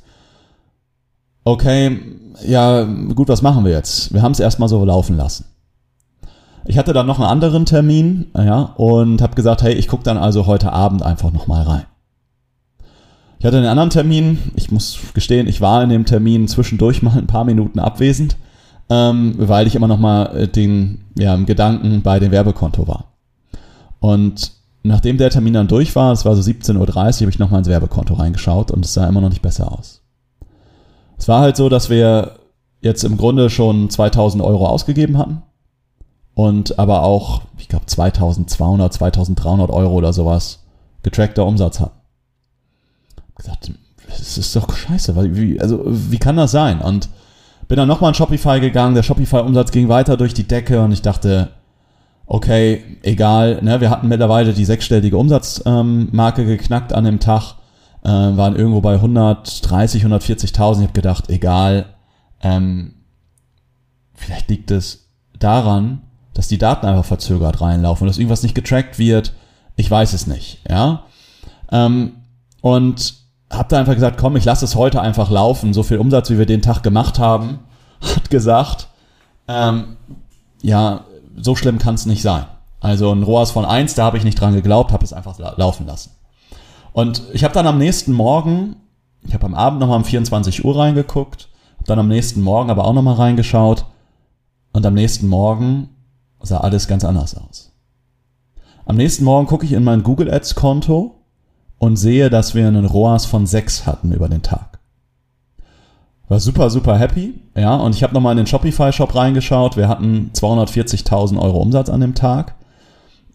Okay, 1.44 2.00
ja, 2.46 2.82
gut, 2.82 3.28
was 3.28 3.40
machen 3.40 3.64
wir 3.64 3.72
jetzt? 3.72 4.12
Wir 4.12 4.20
haben 4.20 4.32
es 4.32 4.40
erstmal 4.40 4.68
so 4.68 4.84
laufen 4.84 5.16
lassen. 5.16 5.46
Ich 6.64 6.78
hatte 6.78 6.92
dann 6.92 7.06
noch 7.06 7.18
einen 7.18 7.28
anderen 7.28 7.66
Termin, 7.66 8.26
ja, 8.36 8.72
und 8.76 9.20
habe 9.20 9.34
gesagt, 9.34 9.62
hey, 9.62 9.74
ich 9.74 9.88
gucke 9.88 10.04
dann 10.04 10.16
also 10.16 10.46
heute 10.46 10.72
Abend 10.72 11.02
einfach 11.02 11.32
nochmal 11.32 11.62
rein. 11.62 11.84
Ich 13.38 13.46
hatte 13.46 13.56
einen 13.56 13.66
anderen 13.66 13.90
Termin, 13.90 14.38
ich 14.54 14.70
muss 14.70 14.98
gestehen, 15.14 15.48
ich 15.48 15.60
war 15.60 15.82
in 15.82 15.88
dem 15.88 16.04
Termin 16.04 16.46
zwischendurch 16.46 17.02
mal 17.02 17.18
ein 17.18 17.26
paar 17.26 17.44
Minuten 17.44 17.80
abwesend, 17.80 18.36
ähm, 18.88 19.34
weil 19.36 19.66
ich 19.66 19.74
immer 19.74 19.88
nochmal 19.88 20.46
den 20.46 21.04
ja, 21.18 21.34
Gedanken 21.36 22.02
bei 22.02 22.20
dem 22.20 22.30
Werbekonto 22.30 22.86
war. 22.86 23.06
Und 23.98 24.52
nachdem 24.84 25.18
der 25.18 25.30
Termin 25.30 25.54
dann 25.54 25.66
durch 25.66 25.96
war, 25.96 26.12
es 26.12 26.24
war 26.24 26.36
so 26.36 26.48
17.30 26.48 26.78
Uhr, 26.78 26.94
habe 26.94 27.30
ich 27.30 27.38
nochmal 27.40 27.58
ins 27.58 27.68
Werbekonto 27.68 28.14
reingeschaut 28.14 28.70
und 28.70 28.84
es 28.84 28.94
sah 28.94 29.08
immer 29.08 29.20
noch 29.20 29.30
nicht 29.30 29.42
besser 29.42 29.76
aus. 29.76 30.02
Es 31.18 31.26
war 31.26 31.40
halt 31.40 31.56
so, 31.56 31.68
dass 31.68 31.90
wir 31.90 32.36
jetzt 32.80 33.02
im 33.02 33.16
Grunde 33.16 33.50
schon 33.50 33.90
2000 33.90 34.42
Euro 34.42 34.68
ausgegeben 34.68 35.18
hatten 35.18 35.42
und 36.34 36.78
aber 36.78 37.02
auch, 37.02 37.42
ich 37.58 37.68
glaube, 37.68 37.86
2200, 37.86 38.92
2300 38.92 39.70
Euro 39.70 39.94
oder 39.94 40.12
sowas 40.12 40.60
getrackter 41.02 41.46
Umsatz 41.46 41.80
hatten. 41.80 41.98
Ich 43.16 43.34
gesagt, 43.34 43.70
das 44.06 44.38
ist 44.38 44.54
doch 44.56 44.74
scheiße, 44.74 45.16
weil, 45.16 45.36
wie, 45.36 45.60
also, 45.60 45.82
wie 45.84 46.18
kann 46.18 46.36
das 46.36 46.52
sein? 46.52 46.80
Und 46.80 47.08
bin 47.68 47.76
dann 47.76 47.88
nochmal 47.88 48.10
in 48.10 48.14
Shopify 48.14 48.60
gegangen, 48.60 48.94
der 48.94 49.02
Shopify-Umsatz 49.02 49.72
ging 49.72 49.88
weiter 49.88 50.16
durch 50.16 50.34
die 50.34 50.46
Decke 50.46 50.82
und 50.82 50.92
ich 50.92 51.02
dachte, 51.02 51.50
okay, 52.26 52.82
egal, 53.02 53.62
ne, 53.62 53.80
wir 53.80 53.90
hatten 53.90 54.08
mittlerweile 54.08 54.52
die 54.52 54.64
sechsstellige 54.64 55.16
Umsatzmarke 55.16 56.42
ähm, 56.42 56.48
geknackt 56.48 56.92
an 56.92 57.04
dem 57.04 57.20
Tag, 57.20 57.54
äh, 58.04 58.08
waren 58.08 58.56
irgendwo 58.56 58.80
bei 58.80 58.94
130, 58.94 60.04
140.000. 60.04 60.76
Ich 60.76 60.82
habe 60.82 60.92
gedacht, 60.92 61.30
egal, 61.30 61.86
ähm, 62.42 62.94
vielleicht 64.14 64.50
liegt 64.50 64.70
es 64.70 65.08
daran, 65.38 66.02
dass 66.34 66.48
die 66.48 66.58
Daten 66.58 66.86
einfach 66.86 67.04
verzögert 67.04 67.60
reinlaufen 67.60 68.06
dass 68.06 68.18
irgendwas 68.18 68.42
nicht 68.42 68.54
getrackt 68.54 68.98
wird. 68.98 69.34
Ich 69.76 69.90
weiß 69.90 70.12
es 70.12 70.26
nicht, 70.26 70.60
ja. 70.68 71.04
Ähm, 71.70 72.12
und 72.60 73.14
habe 73.50 73.68
da 73.68 73.78
einfach 73.78 73.94
gesagt, 73.94 74.18
komm, 74.18 74.36
ich 74.36 74.44
lasse 74.44 74.64
es 74.64 74.76
heute 74.76 75.00
einfach 75.00 75.30
laufen. 75.30 75.74
So 75.74 75.82
viel 75.82 75.98
Umsatz, 75.98 76.30
wie 76.30 76.38
wir 76.38 76.46
den 76.46 76.62
Tag 76.62 76.82
gemacht 76.82 77.18
haben, 77.18 77.60
hat 78.00 78.30
gesagt, 78.30 78.88
ähm, 79.48 79.96
ja, 80.62 81.04
so 81.36 81.56
schlimm 81.56 81.78
kann 81.78 81.94
es 81.94 82.06
nicht 82.06 82.22
sein. 82.22 82.46
Also 82.80 83.12
ein 83.12 83.22
ROAS 83.22 83.50
von 83.50 83.64
1, 83.64 83.94
da 83.94 84.04
habe 84.04 84.18
ich 84.18 84.24
nicht 84.24 84.40
dran 84.40 84.54
geglaubt, 84.54 84.92
habe 84.92 85.04
es 85.04 85.12
einfach 85.12 85.38
laufen 85.56 85.86
lassen. 85.86 86.10
Und 86.92 87.22
ich 87.32 87.44
habe 87.44 87.54
dann 87.54 87.66
am 87.66 87.78
nächsten 87.78 88.12
Morgen, 88.12 88.76
ich 89.26 89.34
habe 89.34 89.46
am 89.46 89.54
Abend 89.54 89.80
nochmal 89.80 89.98
um 89.98 90.04
24 90.04 90.64
Uhr 90.64 90.76
reingeguckt, 90.76 91.48
habe 91.76 91.86
dann 91.86 91.98
am 92.00 92.08
nächsten 92.08 92.42
Morgen 92.42 92.70
aber 92.70 92.84
auch 92.84 92.92
nochmal 92.92 93.14
reingeschaut 93.14 93.84
und 94.72 94.84
am 94.84 94.94
nächsten 94.94 95.28
Morgen 95.28 95.90
sah 96.42 96.58
alles 96.58 96.88
ganz 96.88 97.04
anders 97.04 97.36
aus. 97.36 97.72
Am 98.84 98.96
nächsten 98.96 99.24
Morgen 99.24 99.46
gucke 99.46 99.64
ich 99.64 99.72
in 99.72 99.84
mein 99.84 100.02
Google 100.02 100.32
Ads 100.32 100.54
Konto 100.54 101.22
und 101.78 101.96
sehe, 101.96 102.30
dass 102.30 102.54
wir 102.54 102.66
einen 102.66 102.84
ROAS 102.84 103.26
von 103.26 103.46
6 103.46 103.86
hatten 103.86 104.12
über 104.12 104.28
den 104.28 104.42
Tag. 104.42 104.80
War 106.28 106.40
super, 106.40 106.70
super 106.70 106.98
happy. 106.98 107.34
Ja, 107.56 107.76
und 107.76 107.94
ich 107.94 108.02
habe 108.02 108.14
nochmal 108.14 108.32
in 108.32 108.38
den 108.38 108.46
Shopify-Shop 108.46 109.14
reingeschaut. 109.14 109.76
Wir 109.76 109.88
hatten 109.88 110.30
240.000 110.34 111.38
Euro 111.38 111.58
Umsatz 111.58 111.90
an 111.90 112.00
dem 112.00 112.14
Tag 112.14 112.54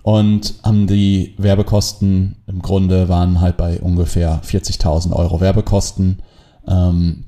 und 0.01 0.55
haben 0.63 0.87
die 0.87 1.35
Werbekosten 1.37 2.37
im 2.47 2.61
Grunde 2.61 3.09
waren 3.09 3.41
halt 3.41 3.57
bei 3.57 3.79
ungefähr 3.81 4.41
40.000 4.41 5.13
Euro 5.13 5.41
Werbekosten. 5.41 6.23
Ähm, 6.67 7.26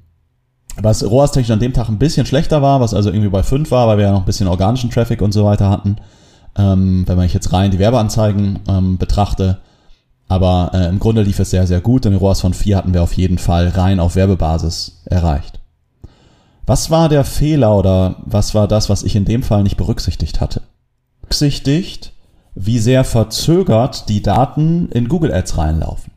was 0.82 1.04
ROAS-technisch 1.04 1.52
an 1.52 1.60
dem 1.60 1.74
Tag 1.74 1.90
ein 1.90 2.00
bisschen 2.00 2.26
schlechter 2.26 2.62
war, 2.62 2.80
was 2.80 2.94
also 2.94 3.10
irgendwie 3.10 3.30
bei 3.30 3.44
5 3.44 3.70
war, 3.72 3.88
weil 3.88 3.98
wir 3.98 4.06
ja 4.06 4.12
noch 4.12 4.22
ein 4.22 4.26
bisschen 4.26 4.48
organischen 4.48 4.90
Traffic 4.90 5.22
und 5.22 5.32
so 5.32 5.46
weiter 5.46 5.70
hatten, 5.70 5.98
ähm, 6.58 7.04
wenn 7.08 7.18
man 7.18 7.28
jetzt 7.28 7.54
rein 7.54 7.72
die 7.72 7.80
Werbeanzeigen 7.80 8.60
ähm, 8.68 8.98
betrachte. 8.98 9.60
Aber 10.28 10.72
äh, 10.74 10.88
im 10.88 11.00
Grunde 11.00 11.24
lief 11.24 11.40
es 11.40 11.50
sehr, 11.50 11.66
sehr 11.66 11.82
gut. 11.82 12.06
Den 12.06 12.16
ROAS 12.16 12.42
von 12.42 12.54
4 12.54 12.78
hatten 12.78 12.94
wir 12.94 13.04
auf 13.04 13.14
jeden 13.14 13.40
Fall 13.40 13.70
rein 13.70 14.00
auf 14.00 14.16
Werbebasis 14.16 15.02
erreicht. 15.06 15.60
Was 16.66 16.92
war 16.92 17.10
der 17.10 17.24
Fehler 17.24 17.76
oder 17.76 18.18
was 18.26 18.54
war 18.54 18.68
das, 18.68 18.90
was 18.90 19.02
ich 19.02 19.16
in 19.16 19.26
dem 19.26 19.42
Fall 19.42 19.64
nicht 19.64 19.78
berücksichtigt 19.78 20.40
hatte? 20.40 20.62
Berücksichtigt, 21.22 22.14
wie 22.54 22.78
sehr 22.78 23.04
verzögert 23.04 24.08
die 24.08 24.22
Daten 24.22 24.90
in 24.92 25.08
Google 25.08 25.34
Ads 25.34 25.58
reinlaufen. 25.58 26.12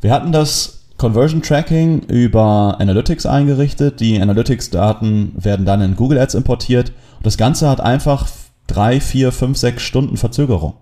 Wir 0.00 0.12
hatten 0.12 0.32
das 0.32 0.75
Conversion 0.98 1.42
Tracking 1.42 2.00
über 2.02 2.76
Analytics 2.78 3.26
eingerichtet. 3.26 4.00
Die 4.00 4.20
Analytics-Daten 4.20 5.32
werden 5.36 5.66
dann 5.66 5.82
in 5.82 5.96
Google 5.96 6.18
Ads 6.18 6.34
importiert. 6.34 6.92
Und 7.18 7.26
das 7.26 7.36
Ganze 7.36 7.68
hat 7.68 7.80
einfach 7.80 8.26
drei, 8.66 9.00
vier, 9.00 9.32
fünf, 9.32 9.58
sechs 9.58 9.82
Stunden 9.82 10.16
Verzögerung. 10.16 10.74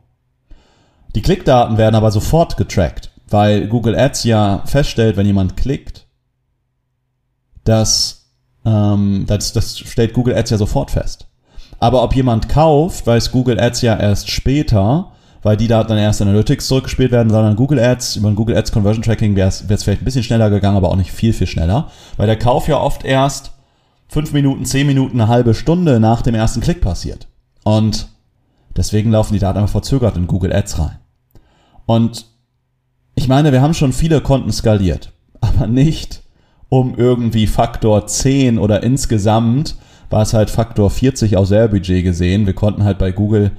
Die 1.15 1.23
Klickdaten 1.23 1.79
werden 1.79 1.95
aber 1.95 2.11
sofort 2.11 2.57
getrackt, 2.57 3.11
weil 3.29 3.69
Google 3.69 3.97
Ads 3.97 4.25
ja 4.25 4.63
feststellt, 4.67 5.17
wenn 5.17 5.27
jemand 5.27 5.57
klickt, 5.57 6.07
dass 7.65 8.31
ähm, 8.65 9.25
das, 9.27 9.53
das 9.53 9.79
stellt 9.79 10.13
Google 10.13 10.37
Ads 10.37 10.51
ja 10.51 10.59
sofort 10.59 10.91
fest. 10.91 11.29
Aber 11.79 12.03
ob 12.03 12.15
jemand 12.15 12.49
kauft, 12.49 13.07
weiß 13.07 13.31
Google 13.33 13.61
Ads 13.61 13.83
ja 13.83 13.97
erst 13.97 14.31
später, 14.31 15.13
weil 15.45 15.59
die 15.59 15.69
Daten 15.69 15.91
dann 15.91 15.99
erst 15.99 16.23
Analytics 16.23 16.67
zurückgespielt 16.67 17.13
werden, 17.13 17.29
sondern 17.29 17.55
Google 17.55 17.79
Ads, 17.79 18.17
über 18.17 18.29
ein 18.29 18.35
Google 18.35 18.57
Ads 18.57 18.73
Conversion 18.73 19.03
Tracking 19.03 19.37
wäre 19.37 19.49
es 19.49 19.61
vielleicht 19.61 20.01
ein 20.01 20.05
bisschen 20.07 20.23
schneller 20.23 20.49
gegangen, 20.49 20.77
aber 20.77 20.89
auch 20.89 20.97
nicht 20.97 21.13
viel, 21.13 21.35
viel 21.35 21.47
schneller. 21.47 21.91
Weil 22.17 22.27
der 22.27 22.39
Kauf 22.39 22.67
ja 22.67 22.79
oft 22.79 23.05
erst 23.05 23.53
fünf 24.09 24.33
Minuten, 24.33 24.65
zehn 24.65 24.87
Minuten, 24.87 25.21
eine 25.21 25.29
halbe 25.29 25.53
Stunde 25.53 26.01
nach 26.01 26.23
dem 26.23 26.35
ersten 26.35 26.63
Klick 26.63 26.81
passiert. 26.81 27.29
Und 27.63 28.09
deswegen 28.75 29.11
laufen 29.11 29.35
die 29.35 29.39
Daten 29.39 29.59
einfach 29.59 29.73
verzögert 29.73 30.17
in 30.17 30.27
Google 30.27 30.53
Ads 30.53 30.79
rein. 30.79 30.99
Und 31.85 32.25
ich 33.15 33.29
meine, 33.29 33.53
wir 33.53 33.61
haben 33.61 33.75
schon 33.75 33.93
viele 33.93 34.23
Konten 34.23 34.51
skaliert, 34.51 35.13
aber 35.43 35.67
nicht 35.67 36.23
um 36.71 36.95
irgendwie 36.97 37.47
Faktor 37.47 38.07
10 38.07 38.59
oder 38.59 38.83
insgesamt 38.83 39.77
war 40.09 40.23
es 40.23 40.33
halt 40.33 40.49
Faktor 40.49 40.89
40 40.89 41.37
aus 41.37 41.51
Budget 41.51 42.03
gesehen. 42.03 42.47
Wir 42.47 42.55
konnten 42.55 42.85
halt 42.85 42.99
bei 42.99 43.13
Google 43.13 43.53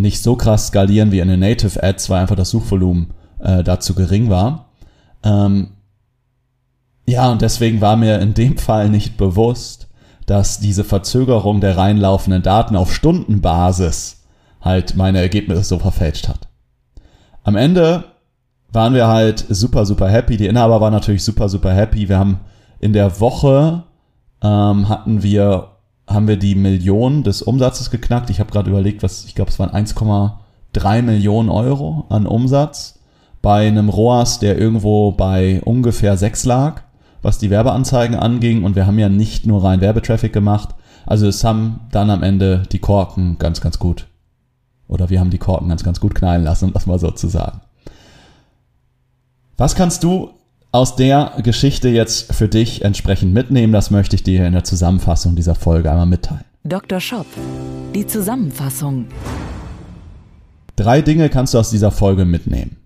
nicht 0.00 0.22
so 0.22 0.36
krass 0.36 0.68
skalieren 0.68 1.12
wie 1.12 1.20
in 1.20 1.28
den 1.28 1.40
Native 1.40 1.82
Ads, 1.82 2.10
weil 2.10 2.20
einfach 2.20 2.36
das 2.36 2.50
Suchvolumen 2.50 3.14
äh, 3.40 3.62
dazu 3.62 3.94
gering 3.94 4.30
war. 4.30 4.70
Ähm, 5.22 5.68
ja, 7.06 7.30
und 7.30 7.42
deswegen 7.42 7.80
war 7.80 7.96
mir 7.96 8.20
in 8.20 8.34
dem 8.34 8.56
Fall 8.58 8.88
nicht 8.88 9.16
bewusst, 9.16 9.88
dass 10.26 10.60
diese 10.60 10.84
Verzögerung 10.84 11.60
der 11.60 11.76
reinlaufenden 11.76 12.42
Daten 12.42 12.76
auf 12.76 12.94
Stundenbasis 12.94 14.24
halt 14.60 14.96
meine 14.96 15.20
Ergebnisse 15.20 15.64
so 15.64 15.78
verfälscht 15.78 16.28
hat. 16.28 16.48
Am 17.44 17.56
Ende 17.56 18.04
waren 18.70 18.92
wir 18.92 19.06
halt 19.06 19.46
super, 19.48 19.86
super 19.86 20.10
happy. 20.10 20.36
Die 20.36 20.46
Inhaber 20.46 20.80
waren 20.80 20.92
natürlich 20.92 21.24
super, 21.24 21.48
super 21.48 21.72
happy. 21.72 22.08
Wir 22.08 22.18
haben 22.18 22.40
in 22.80 22.92
der 22.92 23.20
Woche 23.20 23.84
ähm, 24.42 24.88
hatten 24.88 25.22
wir, 25.22 25.68
haben 26.08 26.26
wir 26.26 26.38
die 26.38 26.54
Million 26.54 27.22
des 27.22 27.42
Umsatzes 27.42 27.90
geknackt. 27.90 28.30
Ich 28.30 28.40
habe 28.40 28.50
gerade 28.50 28.70
überlegt, 28.70 29.02
was, 29.02 29.26
ich 29.26 29.34
glaube, 29.34 29.50
es 29.50 29.58
waren 29.58 29.70
1,3 29.70 31.02
Millionen 31.02 31.50
Euro 31.50 32.06
an 32.08 32.26
Umsatz 32.26 32.98
bei 33.42 33.68
einem 33.68 33.88
ROAS, 33.88 34.40
der 34.40 34.58
irgendwo 34.58 35.12
bei 35.12 35.60
ungefähr 35.64 36.16
6 36.16 36.44
lag, 36.46 36.82
was 37.22 37.38
die 37.38 37.50
Werbeanzeigen 37.50 38.16
anging. 38.16 38.64
Und 38.64 38.74
wir 38.74 38.86
haben 38.86 38.98
ja 38.98 39.10
nicht 39.10 39.46
nur 39.46 39.62
rein 39.62 39.80
Werbetraffic 39.82 40.32
gemacht. 40.32 40.70
Also 41.06 41.28
es 41.28 41.44
haben 41.44 41.80
dann 41.92 42.10
am 42.10 42.22
Ende 42.22 42.64
die 42.72 42.80
Korken 42.80 43.38
ganz, 43.38 43.60
ganz 43.60 43.78
gut. 43.78 44.06
Oder 44.88 45.10
wir 45.10 45.20
haben 45.20 45.30
die 45.30 45.38
Korken 45.38 45.68
ganz, 45.68 45.84
ganz 45.84 46.00
gut 46.00 46.14
knallen 46.14 46.42
lassen, 46.42 46.66
um 46.66 46.72
das 46.72 46.86
mal 46.86 46.98
so 46.98 47.10
zu 47.10 47.28
sagen. 47.28 47.60
Was 49.58 49.74
kannst 49.74 50.04
du 50.04 50.30
aus 50.78 50.94
der 50.94 51.32
Geschichte 51.42 51.88
jetzt 51.88 52.32
für 52.32 52.46
dich 52.46 52.82
entsprechend 52.84 53.34
mitnehmen? 53.34 53.72
Das 53.72 53.90
möchte 53.90 54.14
ich 54.14 54.22
dir 54.22 54.46
in 54.46 54.52
der 54.52 54.62
Zusammenfassung 54.62 55.34
dieser 55.34 55.56
Folge 55.56 55.90
einmal 55.90 56.06
mitteilen. 56.06 56.44
Dr. 56.62 57.00
Shop, 57.00 57.26
die 57.96 58.06
Zusammenfassung. 58.06 59.06
Drei 60.76 61.02
Dinge 61.02 61.30
kannst 61.30 61.54
du 61.54 61.58
aus 61.58 61.70
dieser 61.70 61.90
Folge 61.90 62.24
mitnehmen. 62.24 62.76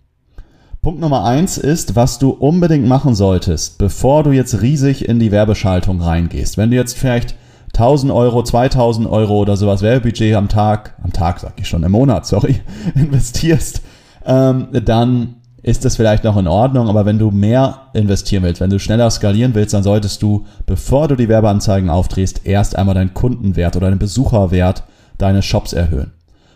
Punkt 0.81 1.03
Nummer 1.03 1.25
eins 1.25 1.59
ist, 1.59 1.95
was 1.95 2.19
du 2.19 2.31
unbedingt 2.31 2.87
machen 2.87 3.15
solltest, 3.15 3.77
bevor 3.77 4.23
du 4.23 4.31
jetzt 4.33 4.63
riesig 4.63 5.07
in 5.07 5.21
die 5.21 5.31
Werbeschaltung 5.31 6.01
reingehst. 6.01 6.57
Wenn 6.57 6.71
du 6.71 6.77
jetzt 6.77 6.97
vielleicht 6.97 7.35
1000 7.75 8.11
Euro, 8.11 8.43
2000 8.43 9.07
Euro 9.07 9.39
oder 9.39 9.59
sowas 9.59 9.83
Werbebudget 9.83 10.35
am 10.35 10.49
Tag, 10.49 10.95
am 11.03 11.13
Tag 11.13 11.41
sag 11.41 11.61
ich 11.61 11.69
schon, 11.69 11.83
im 11.83 11.93
Monat, 11.93 12.27
sorry, 12.27 12.63
investierst, 12.95 13.83
ähm, 14.25 14.69
dann 14.73 15.42
ist 15.63 15.85
das 15.85 15.97
vielleicht 15.97 16.25
noch 16.25 16.37
in 16.37 16.49
Ordnung, 16.49 16.89
aber 16.89 17.07
wenn 17.07 17.19
du 17.19 17.31
mehr 17.31 17.83
investieren 17.95 18.43
willst, 18.43 18.61
wenn 18.61 18.71
du 18.71 18.81
schneller 18.81 19.11
skalieren 19.11 19.55
willst, 19.55 19.75
dann 19.75 19.85
solltest 19.85 20.21
du, 20.23 20.45
bevor 20.67 21.07
du 21.07 21.15
die 21.15 21.29
Werbeanzeigen 21.29 21.89
aufdrehst, 21.89 22.43
erst 22.45 22.77
einmal 22.77 22.97
deinen 22.97 23.15
Kundenwert 23.15 23.77
oder 23.77 23.87
deinen 23.87 24.01
Besucherwert 24.01 24.83
deines 25.19 25.45
Shops 25.45 25.73
erhöhen. 25.73 26.13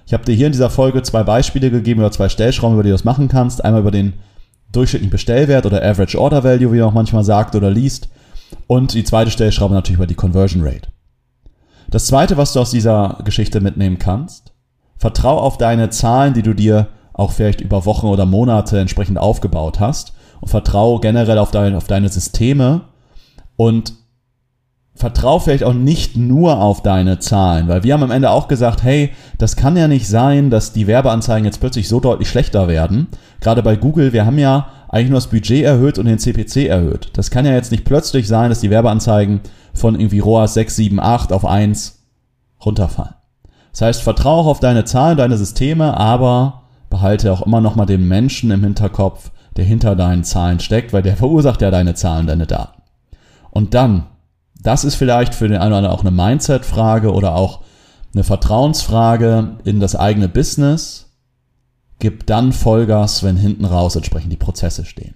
Ich 0.07 0.13
habe 0.13 0.25
dir 0.25 0.35
hier 0.35 0.47
in 0.47 0.53
dieser 0.53 0.71
Folge 0.71 1.03
zwei 1.03 1.23
Beispiele 1.23 1.71
gegeben 1.71 2.01
über 2.01 2.11
zwei 2.11 2.29
Stellschrauben, 2.29 2.75
über 2.75 2.83
die 2.83 2.91
du 2.91 2.95
das 2.95 3.05
machen 3.05 3.29
kannst. 3.29 3.65
Einmal 3.65 3.81
über 3.81 3.91
den 3.91 4.15
durchschnittlichen 4.73 5.11
Bestellwert 5.11 5.67
oder 5.67 5.85
Average 5.85 6.21
Order 6.21 6.45
Value, 6.45 6.73
wie 6.73 6.79
man 6.79 6.89
auch 6.89 6.95
manchmal 6.95 7.25
sagt 7.25 7.55
oder 7.55 7.71
liest. 7.71 8.09
Und 8.67 8.95
die 8.95 9.05
zweite 9.05 9.31
Stellschraube 9.31 9.75
natürlich 9.75 9.99
über 9.99 10.07
die 10.07 10.15
Conversion 10.15 10.63
Rate. 10.63 10.89
Das 11.89 12.07
zweite, 12.07 12.37
was 12.37 12.53
du 12.53 12.61
aus 12.61 12.71
dieser 12.71 13.19
Geschichte 13.25 13.61
mitnehmen 13.61 13.99
kannst, 13.99 14.53
vertrau 14.97 15.39
auf 15.39 15.59
deine 15.59 15.91
Zahlen, 15.91 16.35
die 16.35 16.43
du 16.43 16.55
dir 16.55 16.89
auch 17.17 17.33
vielleicht 17.33 17.63
über 17.63 17.87
Wochen 17.87 18.07
oder 18.07 18.27
Monate 18.27 18.79
entsprechend 18.79 19.19
aufgebaut 19.19 19.81
hast 19.81 20.13
und 20.41 20.49
vertraue 20.49 21.01
generell 21.01 21.39
auf, 21.39 21.51
dein, 21.51 21.75
auf 21.75 21.87
deine 21.87 22.11
Systeme 22.11 22.83
und 23.57 23.95
vertraue 24.95 25.41
vielleicht 25.41 25.65
auch 25.65 25.73
nicht 25.73 26.17
nur 26.17 26.61
auf 26.61 26.83
deine 26.83 27.19
Zahlen, 27.19 27.69
weil 27.69 27.85
wir 27.85 27.95
haben 27.95 28.03
am 28.03 28.11
Ende 28.11 28.31
auch 28.31 28.49
gesagt, 28.49 28.83
hey, 28.83 29.13
das 29.39 29.57
kann 29.57 29.77
ja 29.77 29.89
nicht 29.89 30.07
sein, 30.09 30.51
dass 30.51 30.73
die 30.73 30.87
Werbeanzeigen 30.87 31.47
jetzt 31.47 31.61
plötzlich 31.61 31.89
so 31.89 32.01
deutlich 32.01 32.29
schlechter 32.29 32.69
werden. 32.69 33.09
Gerade 33.41 33.63
bei 33.63 33.77
Google, 33.77 34.13
wir 34.13 34.27
haben 34.27 34.39
ja 34.39 34.69
eigentlich 34.89 35.11
nur 35.11 35.19
das 35.19 35.29
Budget 35.29 35.65
erhöht 35.65 35.99
und 35.99 36.07
den 36.07 36.19
CPC 36.19 36.69
erhöht. 36.69 37.11
Das 37.15 37.31
kann 37.31 37.47
ja 37.47 37.53
jetzt 37.53 37.73
nicht 37.73 37.85
plötzlich 37.85 38.29
sein, 38.29 38.51
dass 38.51 38.61
die 38.61 38.71
Werbeanzeigen 38.71 39.41
von 39.75 39.99
irgendwie 39.99 40.21
ROAS 40.21 40.55
6, 40.55 40.77
7, 40.77 41.01
8 41.01 41.33
auf 41.33 41.45
1 41.47 41.99
runterfallen. 42.65 43.15
Das 43.73 43.83
heißt, 43.83 44.03
vertraue 44.03 44.47
auf 44.47 44.61
deine 44.61 44.85
Zahlen, 44.85 45.19
deine 45.19 45.37
Systeme, 45.37 45.97
aber 45.99 46.66
behalte 46.91 47.33
auch 47.33 47.43
immer 47.43 47.61
noch 47.61 47.77
mal 47.77 47.87
den 47.87 48.07
Menschen 48.07 48.51
im 48.51 48.63
Hinterkopf, 48.63 49.31
der 49.57 49.65
hinter 49.65 49.97
deinen 49.97 50.25
Zahlen 50.25 50.61
steckt, 50.61 50.93
weil 50.93 51.03
der 51.03 51.17
verursacht 51.17 51.63
ja 51.63 51.71
deine 51.71 51.95
Zahlen, 51.95 52.27
deine 52.27 52.47
Daten. 52.47 52.83
Und 53.51 53.75
dann, 53.75 54.07
das 54.61 54.85
ist 54.85 54.97
vielleicht 54.97 55.35
für 55.35 55.49
den 55.49 55.57
einen 55.57 55.73
oder 55.73 55.79
anderen 55.79 55.97
auch 55.97 56.05
eine 56.05 56.11
Mindset-Frage 56.11 57.13
oder 57.13 57.35
auch 57.35 57.61
eine 58.13 58.25
Vertrauensfrage 58.25 59.57
in 59.65 59.81
das 59.81 59.97
eigene 59.97 60.29
Business. 60.29 61.15
Gib 61.99 62.27
dann 62.27 62.53
Vollgas, 62.53 63.23
wenn 63.23 63.37
hinten 63.37 63.65
raus 63.65 63.97
entsprechend 63.97 64.33
die 64.33 64.37
Prozesse 64.37 64.85
stehen. 64.85 65.15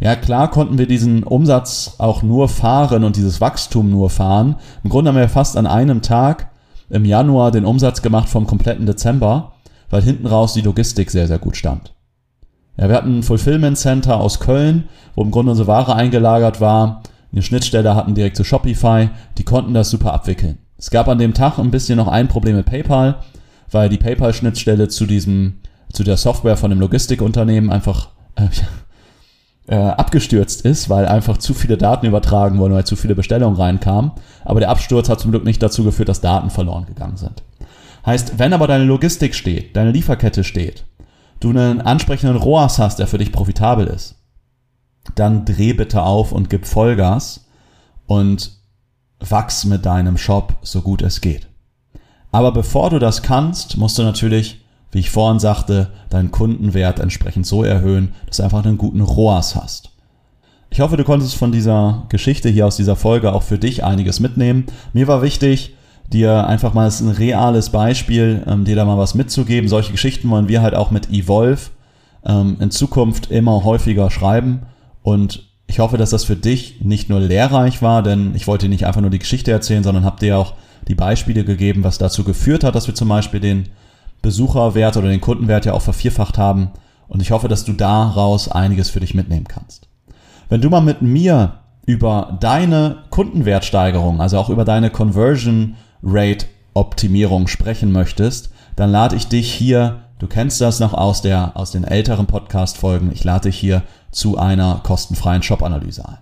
Ja, 0.00 0.16
klar 0.16 0.50
konnten 0.50 0.78
wir 0.78 0.86
diesen 0.86 1.22
Umsatz 1.22 1.94
auch 1.98 2.24
nur 2.24 2.48
fahren 2.48 3.04
und 3.04 3.16
dieses 3.16 3.40
Wachstum 3.40 3.90
nur 3.90 4.10
fahren. 4.10 4.56
Im 4.82 4.90
Grunde 4.90 5.10
haben 5.10 5.16
wir 5.16 5.28
fast 5.28 5.56
an 5.56 5.66
einem 5.66 6.02
Tag 6.02 6.50
im 6.90 7.04
Januar 7.04 7.52
den 7.52 7.64
Umsatz 7.64 8.02
gemacht 8.02 8.28
vom 8.28 8.46
kompletten 8.46 8.86
Dezember 8.86 9.51
weil 9.92 10.02
hinten 10.02 10.26
raus 10.26 10.54
die 10.54 10.62
Logistik 10.62 11.10
sehr, 11.10 11.28
sehr 11.28 11.38
gut 11.38 11.56
stand. 11.56 11.92
Ja, 12.78 12.88
wir 12.88 12.96
hatten 12.96 13.18
ein 13.18 13.22
Fulfillment 13.22 13.76
Center 13.76 14.16
aus 14.16 14.40
Köln, 14.40 14.88
wo 15.14 15.22
im 15.22 15.30
Grunde 15.30 15.50
unsere 15.50 15.68
Ware 15.68 15.94
eingelagert 15.94 16.62
war. 16.62 17.02
Eine 17.30 17.42
Schnittstelle 17.42 17.94
hatten 17.94 18.14
direkt 18.14 18.36
zu 18.36 18.42
Shopify. 18.42 19.10
Die 19.36 19.44
konnten 19.44 19.74
das 19.74 19.90
super 19.90 20.14
abwickeln. 20.14 20.58
Es 20.78 20.90
gab 20.90 21.08
an 21.08 21.18
dem 21.18 21.34
Tag 21.34 21.58
ein 21.58 21.70
bisschen 21.70 21.98
noch 21.98 22.08
ein 22.08 22.26
Problem 22.26 22.56
mit 22.56 22.64
PayPal, 22.64 23.16
weil 23.70 23.90
die 23.90 23.98
PayPal-Schnittstelle 23.98 24.88
zu 24.88 25.04
diesem, 25.04 25.60
zu 25.92 26.04
der 26.04 26.16
Software 26.16 26.56
von 26.56 26.70
dem 26.70 26.80
Logistikunternehmen 26.80 27.70
einfach 27.70 28.08
äh, 28.36 28.48
äh, 29.66 29.76
abgestürzt 29.76 30.64
ist, 30.64 30.88
weil 30.88 31.06
einfach 31.06 31.36
zu 31.36 31.52
viele 31.52 31.76
Daten 31.76 32.06
übertragen 32.06 32.58
wurden, 32.58 32.72
weil 32.72 32.86
zu 32.86 32.96
viele 32.96 33.14
Bestellungen 33.14 33.58
reinkamen. 33.60 34.12
Aber 34.46 34.60
der 34.60 34.70
Absturz 34.70 35.10
hat 35.10 35.20
zum 35.20 35.32
Glück 35.32 35.44
nicht 35.44 35.62
dazu 35.62 35.84
geführt, 35.84 36.08
dass 36.08 36.22
Daten 36.22 36.48
verloren 36.48 36.86
gegangen 36.86 37.18
sind. 37.18 37.42
Heißt, 38.04 38.38
wenn 38.38 38.52
aber 38.52 38.66
deine 38.66 38.84
Logistik 38.84 39.34
steht, 39.34 39.76
deine 39.76 39.92
Lieferkette 39.92 40.44
steht, 40.44 40.84
du 41.40 41.50
einen 41.50 41.80
ansprechenden 41.80 42.36
ROAS 42.36 42.78
hast, 42.78 42.98
der 42.98 43.06
für 43.06 43.18
dich 43.18 43.32
profitabel 43.32 43.86
ist, 43.86 44.16
dann 45.14 45.44
dreh 45.44 45.72
bitte 45.72 46.02
auf 46.02 46.32
und 46.32 46.50
gib 46.50 46.66
Vollgas 46.66 47.46
und 48.06 48.52
wachs 49.20 49.64
mit 49.64 49.86
deinem 49.86 50.18
Shop 50.18 50.54
so 50.62 50.82
gut 50.82 51.02
es 51.02 51.20
geht. 51.20 51.48
Aber 52.32 52.52
bevor 52.52 52.90
du 52.90 52.98
das 52.98 53.22
kannst, 53.22 53.76
musst 53.76 53.98
du 53.98 54.02
natürlich, 54.02 54.64
wie 54.90 55.00
ich 55.00 55.10
vorhin 55.10 55.38
sagte, 55.38 55.92
deinen 56.10 56.30
Kundenwert 56.30 56.98
entsprechend 56.98 57.46
so 57.46 57.62
erhöhen, 57.62 58.14
dass 58.26 58.38
du 58.38 58.42
einfach 58.42 58.64
einen 58.64 58.78
guten 58.78 59.00
ROAS 59.00 59.54
hast. 59.54 59.90
Ich 60.70 60.80
hoffe, 60.80 60.96
du 60.96 61.04
konntest 61.04 61.36
von 61.36 61.52
dieser 61.52 62.06
Geschichte 62.08 62.48
hier 62.48 62.66
aus 62.66 62.76
dieser 62.76 62.96
Folge 62.96 63.32
auch 63.32 63.42
für 63.42 63.58
dich 63.58 63.84
einiges 63.84 64.20
mitnehmen. 64.20 64.64
Mir 64.94 65.06
war 65.06 65.20
wichtig, 65.20 65.76
dir 66.10 66.46
einfach 66.46 66.74
mal 66.74 66.88
ein 66.88 67.08
reales 67.08 67.70
Beispiel, 67.70 68.42
ähm, 68.46 68.64
dir 68.64 68.76
da 68.76 68.84
mal 68.84 68.98
was 68.98 69.14
mitzugeben. 69.14 69.68
Solche 69.68 69.92
Geschichten 69.92 70.28
wollen 70.30 70.48
wir 70.48 70.62
halt 70.62 70.74
auch 70.74 70.90
mit 70.90 71.10
Evolve 71.10 71.70
ähm, 72.24 72.56
in 72.60 72.70
Zukunft 72.70 73.30
immer 73.30 73.64
häufiger 73.64 74.10
schreiben. 74.10 74.62
Und 75.02 75.48
ich 75.66 75.78
hoffe, 75.78 75.96
dass 75.96 76.10
das 76.10 76.24
für 76.24 76.36
dich 76.36 76.82
nicht 76.82 77.08
nur 77.08 77.20
lehrreich 77.20 77.82
war, 77.82 78.02
denn 78.02 78.34
ich 78.34 78.46
wollte 78.46 78.66
dir 78.66 78.70
nicht 78.70 78.86
einfach 78.86 79.00
nur 79.00 79.10
die 79.10 79.18
Geschichte 79.18 79.50
erzählen, 79.50 79.82
sondern 79.82 80.04
habe 80.04 80.20
dir 80.20 80.38
auch 80.38 80.54
die 80.88 80.94
Beispiele 80.94 81.44
gegeben, 81.44 81.84
was 81.84 81.98
dazu 81.98 82.24
geführt 82.24 82.64
hat, 82.64 82.74
dass 82.74 82.88
wir 82.88 82.94
zum 82.94 83.08
Beispiel 83.08 83.40
den 83.40 83.68
Besucherwert 84.20 84.96
oder 84.96 85.08
den 85.08 85.20
Kundenwert 85.20 85.64
ja 85.64 85.72
auch 85.72 85.82
vervierfacht 85.82 86.38
haben. 86.38 86.72
Und 87.08 87.22
ich 87.22 87.30
hoffe, 87.30 87.48
dass 87.48 87.64
du 87.64 87.72
daraus 87.72 88.48
einiges 88.48 88.90
für 88.90 89.00
dich 89.00 89.14
mitnehmen 89.14 89.46
kannst. 89.48 89.88
Wenn 90.48 90.60
du 90.60 90.70
mal 90.70 90.80
mit 90.80 91.02
mir 91.02 91.60
über 91.86 92.36
deine 92.40 93.04
Kundenwertsteigerung, 93.10 94.20
also 94.20 94.38
auch 94.38 94.50
über 94.50 94.64
deine 94.64 94.90
Conversion 94.90 95.74
Rate 96.02 96.46
Optimierung 96.74 97.48
sprechen 97.48 97.92
möchtest, 97.92 98.50
dann 98.76 98.90
lade 98.90 99.16
ich 99.16 99.28
dich 99.28 99.52
hier, 99.52 100.00
du 100.18 100.26
kennst 100.26 100.60
das 100.60 100.80
noch 100.80 100.94
aus 100.94 101.22
der, 101.22 101.52
aus 101.54 101.70
den 101.70 101.84
älteren 101.84 102.26
Podcast 102.26 102.78
Folgen, 102.78 103.10
ich 103.12 103.24
lade 103.24 103.48
dich 103.48 103.58
hier 103.58 103.82
zu 104.10 104.38
einer 104.38 104.80
kostenfreien 104.82 105.42
Shop-Analyse 105.42 106.08
ein. 106.08 106.18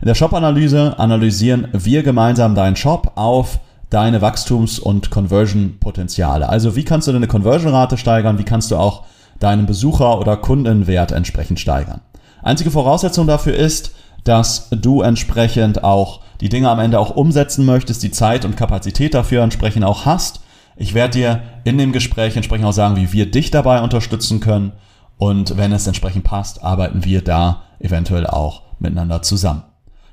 In 0.00 0.06
der 0.06 0.14
Shop-Analyse 0.14 0.98
analysieren 0.98 1.68
wir 1.72 2.02
gemeinsam 2.02 2.54
deinen 2.54 2.76
Shop 2.76 3.12
auf 3.14 3.60
deine 3.88 4.20
Wachstums- 4.20 4.78
und 4.78 5.10
Conversion-Potenziale. 5.10 6.48
Also 6.48 6.76
wie 6.76 6.84
kannst 6.84 7.08
du 7.08 7.12
deine 7.12 7.28
Conversion-Rate 7.28 7.96
steigern? 7.96 8.38
Wie 8.38 8.44
kannst 8.44 8.70
du 8.70 8.76
auch 8.76 9.04
deinen 9.38 9.66
Besucher- 9.66 10.18
oder 10.18 10.36
Kundenwert 10.36 11.12
entsprechend 11.12 11.60
steigern? 11.60 12.00
Einzige 12.42 12.70
Voraussetzung 12.70 13.26
dafür 13.26 13.54
ist, 13.54 13.94
dass 14.24 14.68
du 14.70 15.02
entsprechend 15.02 15.84
auch 15.84 16.20
die 16.40 16.48
Dinge 16.48 16.70
am 16.70 16.78
Ende 16.78 16.98
auch 16.98 17.10
umsetzen 17.10 17.64
möchtest, 17.64 18.02
die 18.02 18.10
Zeit 18.10 18.44
und 18.44 18.56
Kapazität 18.56 19.14
dafür 19.14 19.42
entsprechend 19.42 19.84
auch 19.84 20.04
hast. 20.04 20.40
Ich 20.76 20.94
werde 20.94 21.18
dir 21.18 21.42
in 21.64 21.78
dem 21.78 21.92
Gespräch 21.92 22.36
entsprechend 22.36 22.66
auch 22.66 22.72
sagen, 22.72 22.96
wie 22.96 23.12
wir 23.12 23.30
dich 23.30 23.50
dabei 23.50 23.80
unterstützen 23.80 24.40
können. 24.40 24.72
Und 25.18 25.56
wenn 25.56 25.72
es 25.72 25.86
entsprechend 25.86 26.24
passt, 26.24 26.62
arbeiten 26.62 27.04
wir 27.04 27.22
da 27.22 27.62
eventuell 27.78 28.26
auch 28.26 28.62
miteinander 28.78 29.22
zusammen. 29.22 29.62